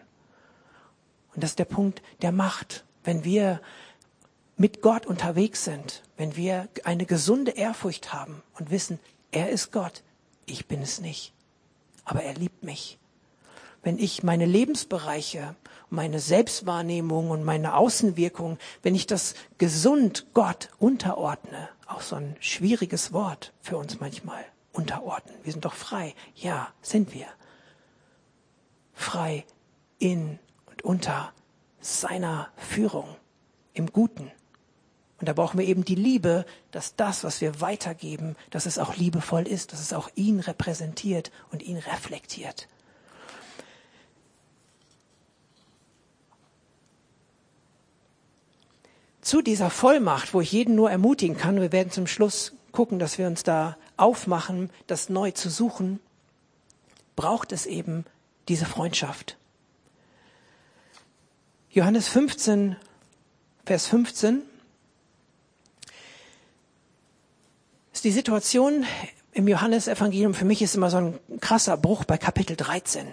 [1.34, 2.84] Und das ist der Punkt der Macht.
[3.04, 3.60] Wenn wir
[4.56, 8.98] mit Gott unterwegs sind, wenn wir eine gesunde Ehrfurcht haben und wissen,
[9.32, 10.02] er ist Gott,
[10.46, 11.32] ich bin es nicht.
[12.04, 12.98] Aber er liebt mich.
[13.82, 15.54] Wenn ich meine Lebensbereiche,
[15.88, 23.12] meine Selbstwahrnehmung und meine Außenwirkung, wenn ich das gesund Gott unterordne, auch so ein schwieriges
[23.12, 25.34] Wort für uns manchmal, unterordnen.
[25.42, 26.14] Wir sind doch frei.
[26.36, 27.26] Ja, sind wir.
[28.92, 29.44] Frei
[29.98, 31.32] in und unter
[31.80, 33.16] seiner Führung
[33.72, 34.30] im Guten.
[35.20, 38.96] Und da brauchen wir eben die Liebe, dass das, was wir weitergeben, dass es auch
[38.96, 42.68] liebevoll ist, dass es auch ihn repräsentiert und ihn reflektiert.
[49.20, 53.18] Zu dieser Vollmacht, wo ich jeden nur ermutigen kann, wir werden zum Schluss gucken, dass
[53.18, 56.00] wir uns da aufmachen, das neu zu suchen,
[57.14, 58.06] braucht es eben
[58.48, 59.36] diese Freundschaft.
[61.68, 62.76] Johannes 15,
[63.66, 64.42] Vers 15.
[67.89, 68.84] ist die Situation
[69.32, 73.06] im Johannesevangelium für mich ist immer so ein krasser Bruch bei Kapitel 13.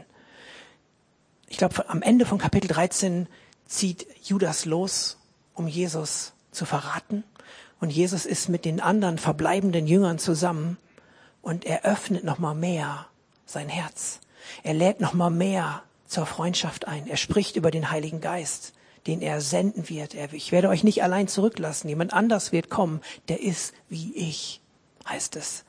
[1.47, 3.27] Ich glaube, am Ende von Kapitel 13
[3.65, 5.17] zieht Judas los,
[5.53, 7.23] um Jesus zu verraten.
[7.79, 10.77] Und Jesus ist mit den anderen verbleibenden Jüngern zusammen
[11.41, 13.07] und er öffnet noch mal mehr
[13.45, 14.19] sein Herz.
[14.63, 17.07] Er lädt noch mal mehr zur Freundschaft ein.
[17.07, 18.73] Er spricht über den Heiligen Geist,
[19.05, 20.15] den er senden wird.
[20.15, 21.89] Er, ich werde euch nicht allein zurücklassen.
[21.89, 24.61] Jemand anders wird kommen, der ist wie ich
[25.07, 25.63] heißt es.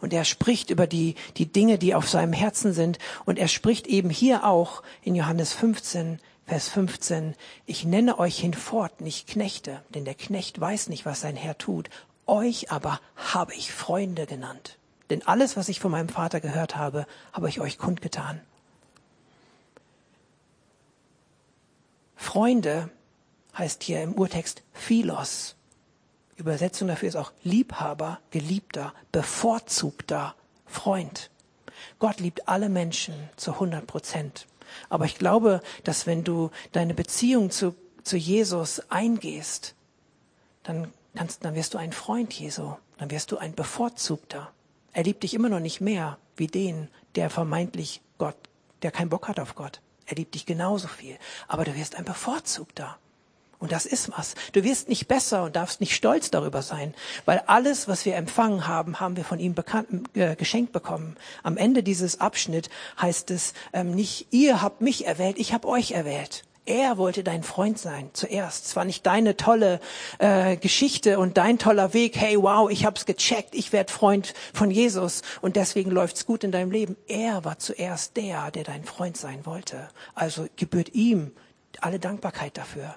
[0.00, 2.98] Und er spricht über die, die Dinge, die auf seinem Herzen sind.
[3.24, 7.34] Und er spricht eben hier auch in Johannes 15, Vers 15,
[7.66, 11.90] ich nenne euch hinfort nicht Knechte, denn der Knecht weiß nicht, was sein Herr tut.
[12.26, 14.78] Euch aber habe ich Freunde genannt.
[15.10, 18.40] Denn alles, was ich von meinem Vater gehört habe, habe ich euch kundgetan.
[22.16, 22.90] Freunde
[23.56, 25.54] heißt hier im Urtext Philos.
[26.38, 30.34] Übersetzung dafür ist auch Liebhaber, Geliebter, bevorzugter
[30.66, 31.30] Freund.
[31.98, 34.46] Gott liebt alle Menschen zu 100 Prozent.
[34.88, 39.74] Aber ich glaube, dass wenn du deine Beziehung zu, zu Jesus eingehst,
[40.62, 42.74] dann kannst, dann wirst du ein Freund Jesu.
[42.98, 44.52] Dann wirst du ein Bevorzugter.
[44.92, 48.36] Er liebt dich immer noch nicht mehr wie den, der vermeintlich Gott,
[48.82, 49.80] der keinen Bock hat auf Gott.
[50.06, 51.18] Er liebt dich genauso viel.
[51.46, 52.98] Aber du wirst ein Bevorzugter.
[53.58, 54.34] Und das ist was.
[54.52, 56.94] Du wirst nicht besser und darfst nicht stolz darüber sein,
[57.24, 61.16] weil alles, was wir empfangen haben, haben wir von ihm bekannt, äh, geschenkt bekommen.
[61.42, 65.90] Am Ende dieses Abschnitt heißt es ähm, nicht, ihr habt mich erwählt, ich habe euch
[65.90, 66.44] erwählt.
[66.66, 68.66] Er wollte dein Freund sein zuerst.
[68.66, 69.80] Es war nicht deine tolle
[70.18, 72.14] äh, Geschichte und dein toller Weg.
[72.16, 73.54] Hey, wow, ich hab's gecheckt.
[73.54, 76.96] Ich werd Freund von Jesus und deswegen läuft's gut in deinem Leben.
[77.06, 79.88] Er war zuerst der, der dein Freund sein wollte.
[80.14, 81.32] Also gebührt ihm
[81.80, 82.96] alle Dankbarkeit dafür.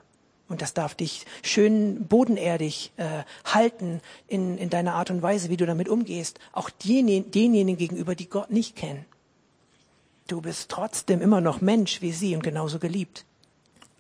[0.52, 5.56] Und das darf dich schön bodenerdig äh, halten in, in deiner Art und Weise, wie
[5.56, 6.40] du damit umgehst.
[6.52, 9.06] Auch denjenigen, denjenigen gegenüber, die Gott nicht kennen.
[10.28, 13.24] Du bist trotzdem immer noch Mensch wie sie und genauso geliebt.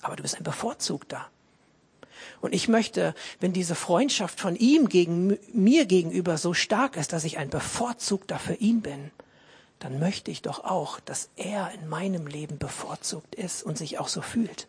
[0.01, 1.25] Aber du bist ein Bevorzugter.
[2.41, 7.23] Und ich möchte, wenn diese Freundschaft von ihm gegen mir gegenüber so stark ist, dass
[7.23, 9.11] ich ein Bevorzugter für ihn bin,
[9.79, 14.09] dann möchte ich doch auch, dass er in meinem Leben bevorzugt ist und sich auch
[14.09, 14.67] so fühlt.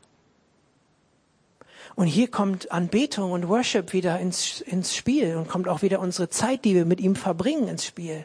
[1.95, 6.29] Und hier kommt Anbetung und Worship wieder ins, ins Spiel und kommt auch wieder unsere
[6.29, 8.25] Zeit, die wir mit ihm verbringen, ins Spiel.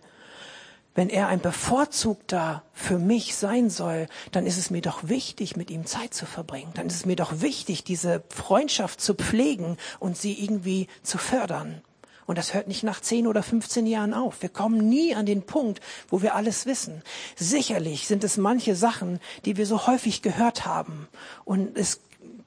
[0.97, 5.69] wenn er ein bevorzugter für mich sein soll, dann ist es mir doch wichtig, mit
[5.69, 6.71] ihm Zeit zu verbringen.
[6.73, 11.83] Dann ist es mir doch wichtig, diese Freundschaft zu pflegen und sie irgendwie zu fördern.
[12.25, 14.41] Und das hört nicht nach 10 oder 15 Jahren auf.
[14.41, 17.03] Wir kommen nie an den Punkt, wo wir alles wissen.
[17.35, 21.07] Sicherlich sind es manche Sachen, die wir so häufig gehört haben.
[21.45, 22.01] Und es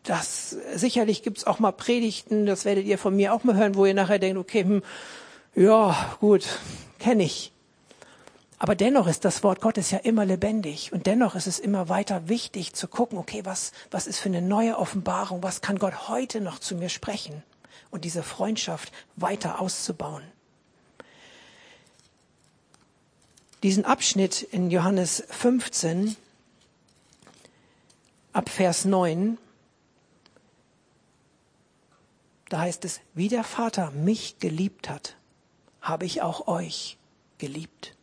[0.04, 3.84] das sicherlich gibt's auch mal Predigten, das werdet ihr von mir auch mal hören, wo
[3.86, 4.82] ihr nachher denkt, okay, hm,
[5.54, 6.46] ja, gut,
[6.98, 7.52] kenne ich.
[8.58, 12.28] Aber dennoch ist das Wort Gottes ja immer lebendig und dennoch ist es immer weiter
[12.28, 16.42] wichtig zu gucken, okay, was, was ist für eine neue Offenbarung, was kann Gott heute
[16.42, 17.42] noch zu mir sprechen
[17.90, 20.22] und diese Freundschaft weiter auszubauen.
[23.62, 26.16] Diesen Abschnitt in Johannes 15
[28.32, 29.38] ab Vers 9,
[32.50, 35.16] da heißt es, wie der Vater mich geliebt hat,
[35.80, 36.98] habe ich auch euch
[37.38, 37.96] geliebt.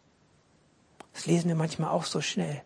[1.13, 2.63] Das lesen wir manchmal auch so schnell.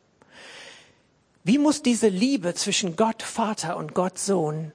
[1.43, 4.71] Wie muss diese Liebe zwischen Gott Vater und Gott Sohn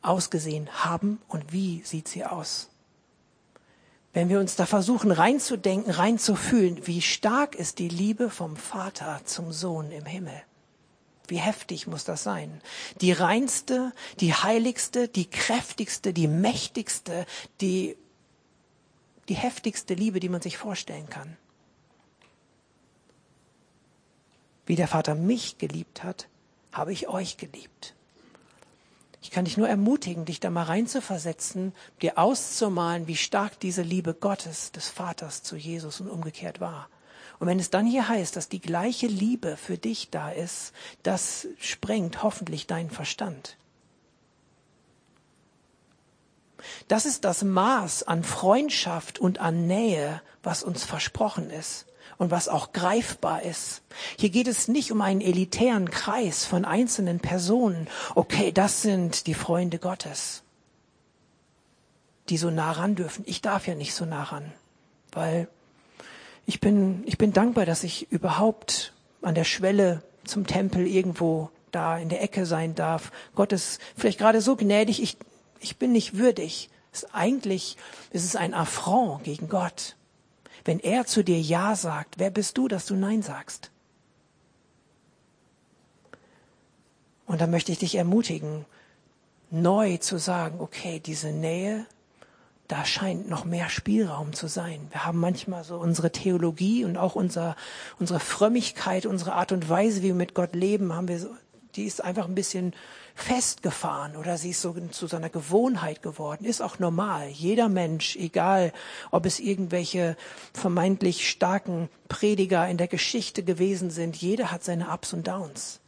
[0.00, 2.70] ausgesehen haben und wie sieht sie aus?
[4.14, 9.52] Wenn wir uns da versuchen reinzudenken, reinzufühlen, wie stark ist die Liebe vom Vater zum
[9.52, 10.42] Sohn im Himmel?
[11.28, 12.60] Wie heftig muss das sein?
[13.00, 17.26] Die reinste, die heiligste, die kräftigste, die mächtigste,
[17.60, 17.96] die,
[19.28, 21.36] die heftigste Liebe, die man sich vorstellen kann.
[24.66, 26.28] Wie der Vater mich geliebt hat,
[26.72, 27.94] habe ich euch geliebt.
[29.22, 34.14] Ich kann dich nur ermutigen, dich da mal reinzuversetzen, dir auszumalen, wie stark diese Liebe
[34.14, 36.88] Gottes, des Vaters zu Jesus und umgekehrt war.
[37.38, 40.72] Und wenn es dann hier heißt, dass die gleiche Liebe für dich da ist,
[41.02, 43.56] das sprengt hoffentlich deinen Verstand.
[46.88, 51.86] Das ist das Maß an Freundschaft und an Nähe, was uns versprochen ist
[52.18, 53.82] und was auch greifbar ist.
[54.18, 57.88] Hier geht es nicht um einen elitären Kreis von einzelnen Personen.
[58.14, 60.42] Okay, das sind die Freunde Gottes,
[62.28, 63.24] die so nah ran dürfen.
[63.26, 64.52] Ich darf ja nicht so nah ran,
[65.12, 65.48] weil
[66.46, 71.98] ich bin, ich bin dankbar, dass ich überhaupt an der Schwelle zum Tempel irgendwo da
[71.98, 73.10] in der Ecke sein darf.
[73.34, 75.16] Gott ist vielleicht gerade so gnädig, ich,
[75.60, 76.70] ich bin nicht würdig.
[76.92, 77.76] Es ist eigentlich
[78.12, 79.96] es ist ein Affront gegen Gott.
[80.64, 83.70] Wenn er zu dir Ja sagt, wer bist du, dass du Nein sagst?
[87.26, 88.64] Und da möchte ich dich ermutigen,
[89.50, 91.86] neu zu sagen, okay, diese Nähe,
[92.68, 94.88] da scheint noch mehr Spielraum zu sein.
[94.90, 97.56] Wir haben manchmal so unsere Theologie und auch unser,
[97.98, 101.28] unsere Frömmigkeit, unsere Art und Weise, wie wir mit Gott leben, haben wir so,
[101.76, 102.74] die ist einfach ein bisschen
[103.14, 106.44] festgefahren oder sie ist so zu seiner Gewohnheit geworden.
[106.44, 107.28] Ist auch normal.
[107.28, 108.72] Jeder Mensch, egal
[109.10, 110.16] ob es irgendwelche
[110.52, 115.80] vermeintlich starken Prediger in der Geschichte gewesen sind, jeder hat seine Ups und Downs.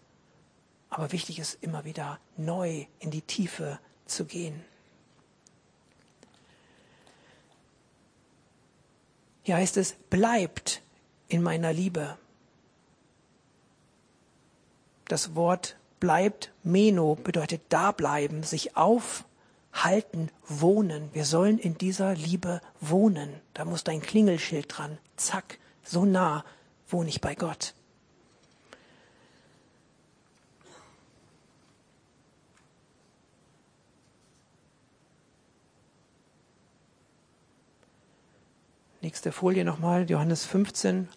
[0.90, 4.64] Aber wichtig ist immer wieder neu in die Tiefe zu gehen.
[9.48, 10.82] Hier heißt es, bleibt
[11.26, 12.18] in meiner Liebe.
[15.06, 21.08] Das Wort bleibt, Meno bedeutet da bleiben, sich aufhalten, wohnen.
[21.14, 23.40] Wir sollen in dieser Liebe wohnen.
[23.54, 24.98] Da muss dein Klingelschild dran.
[25.16, 26.44] Zack, so nah
[26.86, 27.72] wohne ich bei Gott.
[39.00, 41.08] Nächste Folie nochmal, Johannes 15,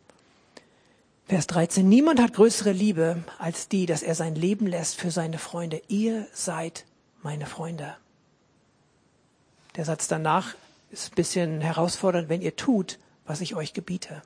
[1.26, 1.90] Vers 13.
[1.90, 5.82] Niemand hat größere Liebe als die, dass er sein Leben lässt für seine Freunde.
[5.88, 6.86] Ihr seid
[7.24, 7.96] meine Freunde.
[9.78, 10.54] Der Satz danach
[10.92, 14.22] ist ein bisschen herausfordernd, wenn ihr tut, was ich euch gebiete.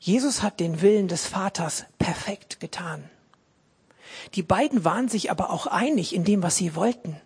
[0.00, 3.08] Jesus hat den Willen des Vaters perfekt getan.
[4.34, 7.20] Die beiden waren sich aber auch einig in dem, was sie wollten.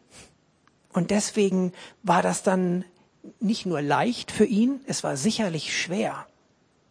[0.92, 2.84] Und deswegen war das dann
[3.40, 6.26] nicht nur leicht für ihn, es war sicherlich schwer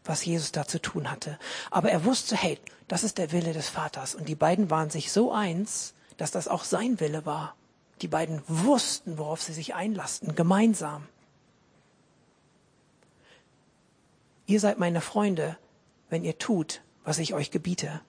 [0.06, 1.38] was Jesus da zu tun hatte.
[1.72, 4.16] Aber er wusste, hey, das ist der Wille des Vaters.
[4.16, 7.56] Und die beiden waren sich so eins, dass das auch sein Wille war.
[8.02, 11.08] Die beiden wussten, worauf sie sich einlasten, gemeinsam.
[14.48, 15.58] Ihr seid meine Freunde,
[16.10, 18.02] wenn ihr tut, was ich euch gebiete.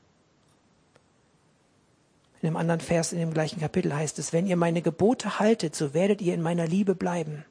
[2.42, 5.74] In einem anderen Vers in dem gleichen Kapitel heißt es, wenn ihr meine Gebote haltet,
[5.74, 7.44] so werdet ihr in meiner Liebe bleiben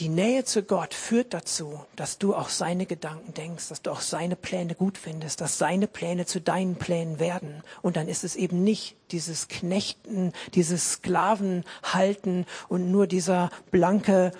[0.00, 4.00] die Nähe zu Gott führt dazu, dass du auch seine Gedanken denkst, dass du auch
[4.00, 7.62] seine Pläne gut findest, dass seine Pläne zu deinen Plänen werden.
[7.82, 14.32] Und dann ist es eben nicht dieses Knechten, dieses Sklavenhalten und nur dieser blanke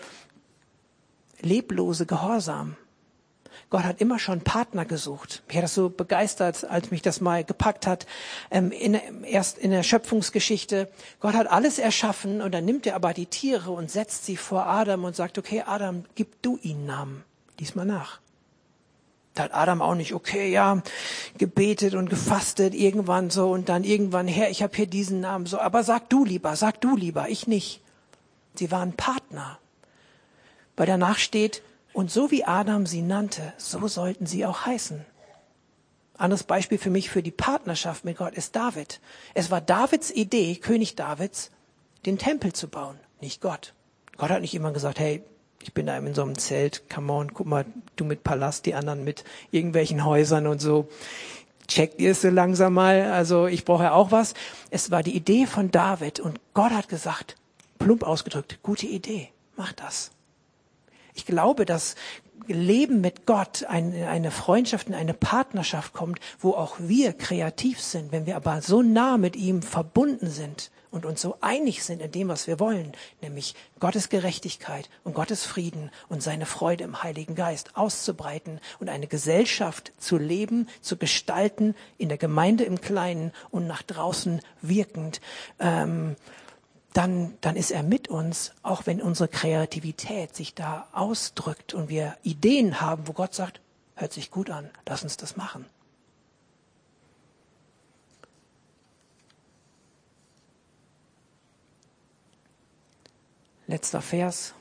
[1.42, 2.76] leblose Gehorsam.
[3.68, 5.42] Gott hat immer schon Partner gesucht.
[5.46, 8.06] Mich hat das so begeistert, als mich das mal gepackt hat.
[8.50, 8.94] Ähm, in,
[9.24, 10.88] erst in der Schöpfungsgeschichte.
[11.20, 14.66] Gott hat alles erschaffen und dann nimmt er aber die Tiere und setzt sie vor
[14.66, 17.24] Adam und sagt, okay, Adam, gib du ihnen Namen.
[17.58, 18.20] Lies mal nach.
[19.34, 20.82] Da hat Adam auch nicht, okay, ja,
[21.38, 25.60] gebetet und gefastet irgendwann so und dann irgendwann, Herr, ich habe hier diesen Namen so,
[25.60, 27.80] aber sag du lieber, sag du lieber, ich nicht.
[28.54, 29.58] Sie waren Partner.
[30.76, 31.62] Weil danach steht,
[31.92, 35.04] und so wie Adam sie nannte, so sollten sie auch heißen.
[36.16, 39.00] Anderes Beispiel für mich für die Partnerschaft mit Gott ist David.
[39.34, 41.50] Es war Davids Idee, König Davids,
[42.04, 43.72] den Tempel zu bauen, nicht Gott.
[44.18, 45.22] Gott hat nicht immer gesagt, hey,
[45.62, 47.64] ich bin da in so einem Zelt, come on, guck mal,
[47.96, 50.88] du mit Palast, die anderen mit irgendwelchen Häusern und so.
[51.68, 53.12] Checkt ihr es so langsam mal?
[53.12, 54.34] Also ich brauche ja auch was.
[54.70, 57.36] Es war die Idee von David und Gott hat gesagt,
[57.78, 60.10] plump ausgedrückt, gute Idee, mach das.
[61.14, 61.96] Ich glaube, dass
[62.46, 68.12] Leben mit Gott eine, eine Freundschaft und eine Partnerschaft kommt, wo auch wir kreativ sind,
[68.12, 72.10] wenn wir aber so nah mit ihm verbunden sind und uns so einig sind in
[72.10, 72.92] dem, was wir wollen,
[73.22, 79.06] nämlich Gottes Gerechtigkeit und Gottes Frieden und seine Freude im Heiligen Geist auszubreiten und eine
[79.06, 85.20] Gesellschaft zu leben, zu gestalten, in der Gemeinde im Kleinen und nach draußen wirkend.
[85.60, 86.16] Ähm,
[86.92, 92.16] dann, dann ist er mit uns, auch wenn unsere Kreativität sich da ausdrückt und wir
[92.22, 93.60] Ideen haben, wo Gott sagt,
[93.94, 95.66] hört sich gut an, lass uns das machen.
[103.66, 104.54] Letzter Vers.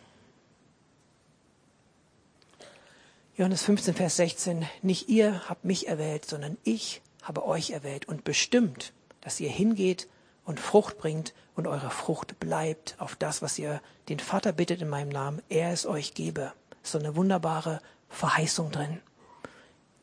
[3.36, 4.68] Johannes 15, Vers 16.
[4.84, 10.08] Nicht ihr habt mich erwählt, sondern ich habe euch erwählt und bestimmt, dass ihr hingeht
[10.46, 14.90] und Frucht bringt und eure Frucht bleibt auf das, was ihr den Vater bittet in
[14.90, 16.54] meinem Namen, er es euch gebe.
[16.82, 19.02] So eine wunderbare Verheißung drin.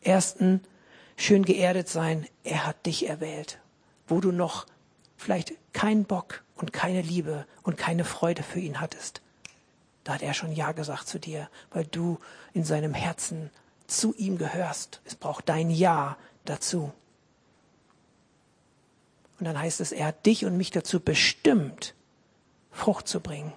[0.03, 0.61] Ersten,
[1.17, 3.59] schön geerdet sein, er hat dich erwählt,
[4.07, 4.67] wo du noch
[5.17, 9.23] vielleicht keinen Bock und keine Liebe und keine Freude für ihn hattest.
[10.05, 12.19] Da hat er schon Ja gesagt zu dir, weil du
[12.53, 13.51] in seinem Herzen
[13.87, 15.01] zu ihm gehörst.
[15.05, 16.93] Es braucht dein Ja dazu.
[19.39, 21.95] Und dann heißt es, er hat dich und mich dazu bestimmt,
[22.71, 23.53] Frucht zu bringen.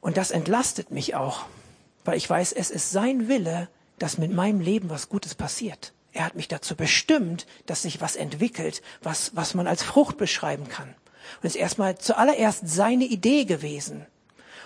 [0.00, 1.44] Und das entlastet mich auch,
[2.04, 5.92] weil ich weiß, es ist sein Wille, dass mit meinem Leben was Gutes passiert.
[6.12, 10.68] Er hat mich dazu bestimmt, dass sich was entwickelt, was, was man als Frucht beschreiben
[10.68, 10.88] kann.
[10.88, 14.06] Und es ist erstmal zuallererst seine Idee gewesen.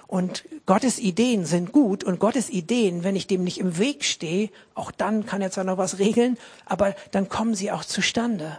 [0.07, 4.51] Und Gottes Ideen sind gut und Gottes Ideen, wenn ich dem nicht im Weg stehe,
[4.75, 8.59] auch dann kann er zwar noch was regeln, aber dann kommen sie auch zustande.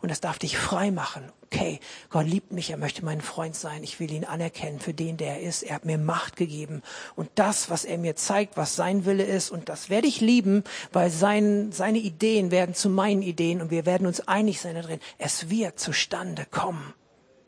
[0.00, 1.32] Und das darf dich frei machen.
[1.44, 1.80] Okay,
[2.10, 3.82] Gott liebt mich, er möchte mein Freund sein.
[3.82, 5.62] Ich will ihn anerkennen für den, der er ist.
[5.62, 6.82] Er hat mir Macht gegeben.
[7.16, 10.62] Und das, was er mir zeigt, was sein Wille ist, und das werde ich lieben,
[10.92, 14.82] weil sein, seine Ideen werden zu meinen Ideen und wir werden uns einig sein da
[14.82, 15.00] drin.
[15.16, 16.94] Es wird zustande kommen.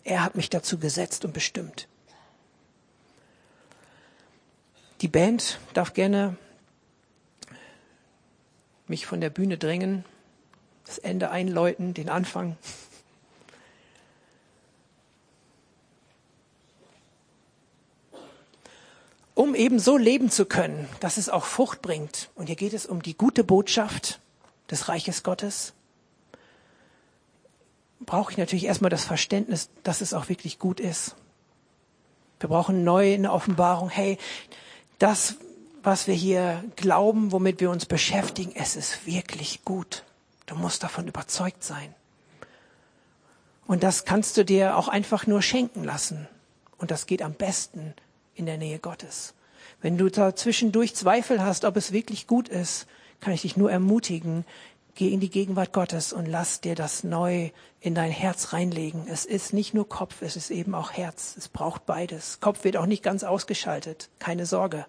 [0.03, 1.87] Er hat mich dazu gesetzt und bestimmt.
[5.03, 6.37] Die Band darf gerne
[8.87, 10.05] mich von der Bühne drängen
[10.91, 12.57] das Ende einläuten, den Anfang.
[19.35, 22.29] Um eben so leben zu können, dass es auch Frucht bringt.
[22.35, 24.19] Und hier geht es um die gute Botschaft
[24.69, 25.75] des Reiches Gottes.
[28.01, 31.15] Brauche ich natürlich erstmal das Verständnis, dass es auch wirklich gut ist.
[32.41, 33.91] Wir brauchen neu eine Offenbarung.
[33.91, 34.19] Hey,
[34.99, 35.37] das,
[35.85, 40.03] was wir hier glauben, womit wir uns beschäftigen, es ist wirklich gut.
[40.51, 41.95] Du musst davon überzeugt sein.
[43.69, 46.27] Und das kannst du dir auch einfach nur schenken lassen.
[46.77, 47.95] Und das geht am besten
[48.35, 49.35] in der Nähe Gottes.
[49.81, 52.89] Wenn du da zwischendurch Zweifel hast, ob es wirklich gut ist,
[53.21, 54.45] kann ich dich nur ermutigen,
[54.97, 59.07] geh in die Gegenwart Gottes und lass dir das neu in dein Herz reinlegen.
[59.07, 61.37] Es ist nicht nur Kopf, es ist eben auch Herz.
[61.39, 62.41] Es braucht beides.
[62.41, 64.11] Kopf wird auch nicht ganz ausgeschaltet.
[64.19, 64.85] Keine Sorge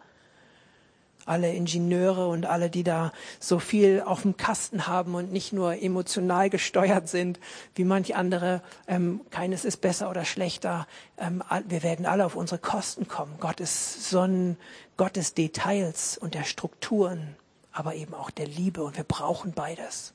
[1.26, 5.82] alle Ingenieure und alle, die da so viel auf dem Kasten haben und nicht nur
[5.82, 7.40] emotional gesteuert sind,
[7.76, 8.62] wie manch andere.
[8.88, 10.88] Ähm, keines ist besser oder schlechter.
[11.18, 13.36] Ähm, wir werden alle auf unsere Kosten kommen.
[13.40, 14.58] Gott ist so ein
[14.98, 17.36] Gott des Details und der Strukturen,
[17.72, 20.14] aber eben auch der Liebe und wir brauchen beides.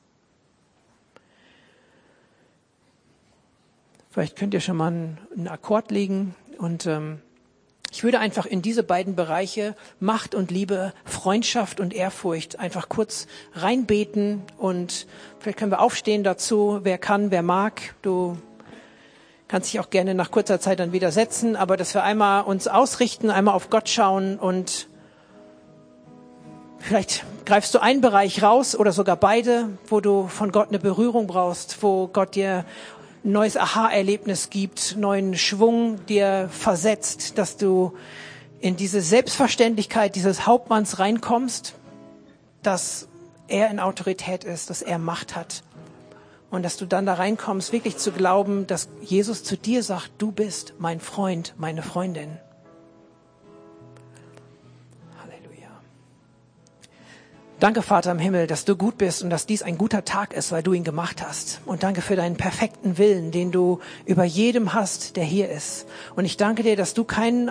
[4.11, 7.20] Vielleicht könnt ihr schon mal einen, einen Akkord legen und ähm,
[7.97, 13.26] ich würde einfach in diese beiden Bereiche Macht und Liebe, Freundschaft und Ehrfurcht einfach kurz
[13.55, 15.07] reinbeten und
[15.38, 17.94] vielleicht können wir aufstehen dazu, wer kann, wer mag.
[18.03, 18.36] Du
[19.49, 22.68] Kannst dich auch gerne nach kurzer Zeit dann wieder setzen, aber dass wir einmal uns
[22.68, 24.88] ausrichten, einmal auf Gott schauen und
[26.78, 31.28] vielleicht greifst du einen Bereich raus oder sogar beide, wo du von Gott eine Berührung
[31.28, 32.66] brauchst, wo Gott dir
[33.27, 37.93] neues Aha-Erlebnis gibt, neuen Schwung dir versetzt, dass du
[38.61, 41.74] in diese Selbstverständlichkeit dieses Hauptmanns reinkommst,
[42.62, 43.09] dass
[43.49, 45.62] er in Autorität ist, dass er Macht hat.
[46.51, 50.31] Und dass du dann da reinkommst, wirklich zu glauben, dass Jesus zu dir sagt, du
[50.31, 52.39] bist mein Freund, meine Freundin.
[57.59, 60.52] Danke, Vater im Himmel, dass du gut bist und dass dies ein guter Tag ist,
[60.52, 61.62] weil du ihn gemacht hast.
[61.64, 65.86] Und danke für deinen perfekten Willen, den du über jedem hast, der hier ist.
[66.16, 67.50] Und ich danke dir, dass du keinen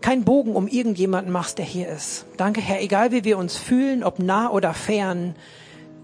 [0.00, 2.26] kein Bogen um irgendjemanden machst, der hier ist.
[2.36, 5.36] Danke, Herr, egal wie wir uns fühlen, ob nah oder fern,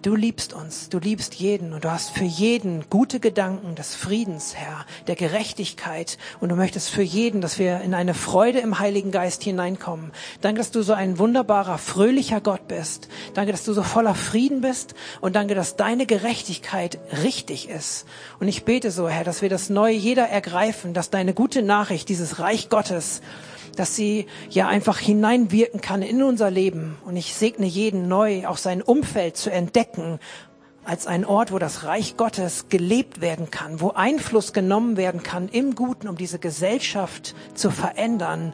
[0.05, 4.55] Du liebst uns, du liebst jeden und du hast für jeden gute Gedanken des Friedens,
[4.55, 9.13] Herr, der Gerechtigkeit und du möchtest für jeden, dass wir in eine Freude im Heiligen
[9.13, 10.13] Geist hineinkommen.
[10.43, 13.09] Danke, dass du so ein wunderbarer, fröhlicher Gott bist.
[13.33, 18.05] Danke, dass du so voller Frieden bist und danke, dass deine Gerechtigkeit richtig ist.
[18.41, 22.11] Und ich bete so, Herr, dass wir das Neue jeder ergreifen, dass deine gute Nachricht,
[22.11, 23.23] dieses Reich Gottes,
[23.75, 26.97] dass sie ja einfach hineinwirken kann in unser Leben.
[27.05, 30.19] Und ich segne jeden neu, auch sein Umfeld zu entdecken
[30.85, 35.49] als ein Ort, wo das Reich Gottes gelebt werden kann, wo Einfluss genommen werden kann
[35.49, 38.53] im Guten, um diese Gesellschaft zu verändern,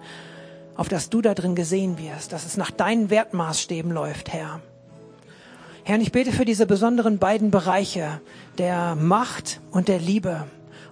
[0.76, 4.60] auf das du da drin gesehen wirst, dass es nach deinen Wertmaßstäben läuft, Herr.
[5.82, 8.20] Herr, und ich bete für diese besonderen beiden Bereiche
[8.58, 10.44] der Macht und der Liebe.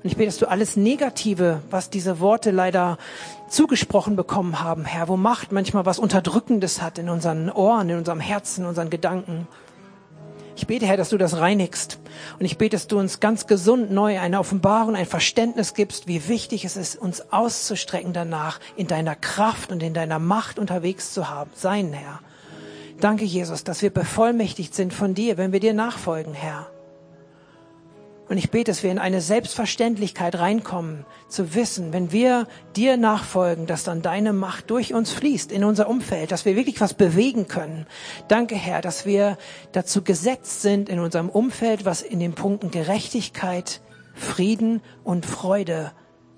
[0.02, 2.98] Und ich bete, dass du alles Negative, was diese Worte leider
[3.48, 8.20] zugesprochen bekommen haben, Herr, wo Macht manchmal was Unterdrückendes hat in unseren Ohren, in unserem
[8.20, 9.48] Herzen, in unseren Gedanken.
[10.54, 11.98] Ich bete, Herr, dass du das reinigst.
[12.38, 16.28] Und ich bete, dass du uns ganz gesund neu eine Offenbarung, ein Verständnis gibst, wie
[16.28, 21.28] wichtig es ist, uns auszustrecken danach, in deiner Kraft und in deiner Macht unterwegs zu
[21.28, 22.20] haben, sein, Herr.
[23.00, 26.66] Danke, Jesus, dass wir bevollmächtigt sind von dir, wenn wir dir nachfolgen, Herr.
[28.28, 33.66] Und ich bete, dass wir in eine Selbstverständlichkeit reinkommen, zu wissen, wenn wir dir nachfolgen,
[33.66, 37.48] dass dann deine Macht durch uns fließt in unser Umfeld, dass wir wirklich was bewegen
[37.48, 37.86] können.
[38.28, 39.38] Danke, Herr, dass wir
[39.72, 43.80] dazu gesetzt sind in unserem Umfeld, was in den Punkten Gerechtigkeit,
[44.14, 45.92] Frieden und Freude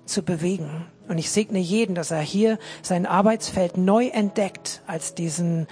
[0.05, 0.85] zu bewegen.
[1.09, 5.67] Und ich segne jeden, dass er hier sein Arbeitsfeld neu entdeckt als diesen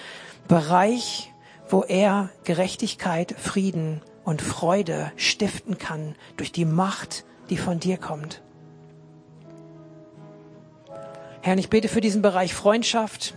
[0.49, 1.31] Bereich,
[1.69, 8.43] wo er Gerechtigkeit, Frieden und Freude stiften kann durch die Macht, die von dir kommt.
[11.41, 13.33] Herr, ich bete für diesen Bereich Freundschaft.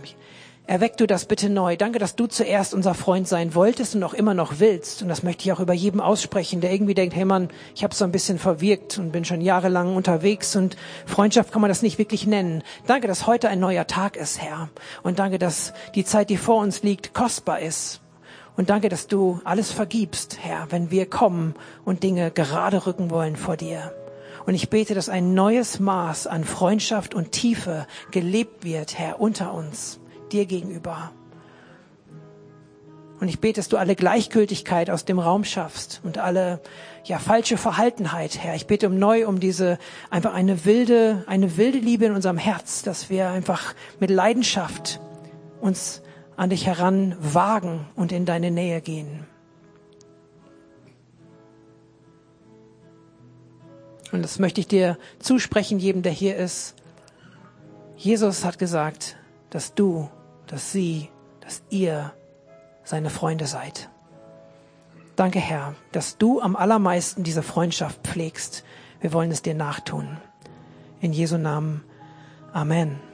[0.67, 1.77] Erweck du das bitte neu.
[1.77, 5.01] Danke, dass du zuerst unser Freund sein wolltest und auch immer noch willst.
[5.01, 7.95] Und das möchte ich auch über jedem aussprechen, der irgendwie denkt, hey Mann, ich habe
[7.95, 10.77] so ein bisschen verwirkt und bin schon jahrelang unterwegs und
[11.07, 12.61] Freundschaft kann man das nicht wirklich nennen.
[12.85, 14.69] Danke, dass heute ein neuer Tag ist, Herr.
[15.01, 18.02] Und danke, dass die Zeit, die vor uns liegt, kostbar ist.
[18.55, 23.35] Und danke, dass du alles vergibst, Herr, wenn wir kommen und Dinge gerade rücken wollen
[23.35, 23.93] vor dir.
[24.45, 29.53] Und ich bete, dass ein neues Maß an Freundschaft und Tiefe gelebt wird, Herr, unter
[29.53, 29.99] uns,
[30.31, 31.11] dir gegenüber.
[33.19, 36.61] Und ich bete, dass du alle Gleichgültigkeit aus dem Raum schaffst und alle
[37.05, 38.53] ja falsche Verhaltenheit, Herr.
[38.55, 39.79] Ich bete um neu um diese
[40.09, 44.99] einfach eine wilde eine wilde Liebe in unserem Herz, dass wir einfach mit Leidenschaft
[45.61, 46.02] uns
[46.35, 49.25] an dich heran wagen und in deine Nähe gehen.
[54.11, 56.75] Und das möchte ich dir zusprechen, jedem, der hier ist.
[57.97, 59.17] Jesus hat gesagt,
[59.49, 60.09] dass du,
[60.45, 61.09] dass sie,
[61.41, 62.13] dass ihr
[62.83, 63.89] seine Freunde seid.
[65.15, 68.63] Danke, Herr, dass du am allermeisten diese Freundschaft pflegst.
[69.01, 70.17] Wir wollen es dir nachtun.
[71.01, 71.83] In Jesu Namen.
[72.51, 73.12] Amen.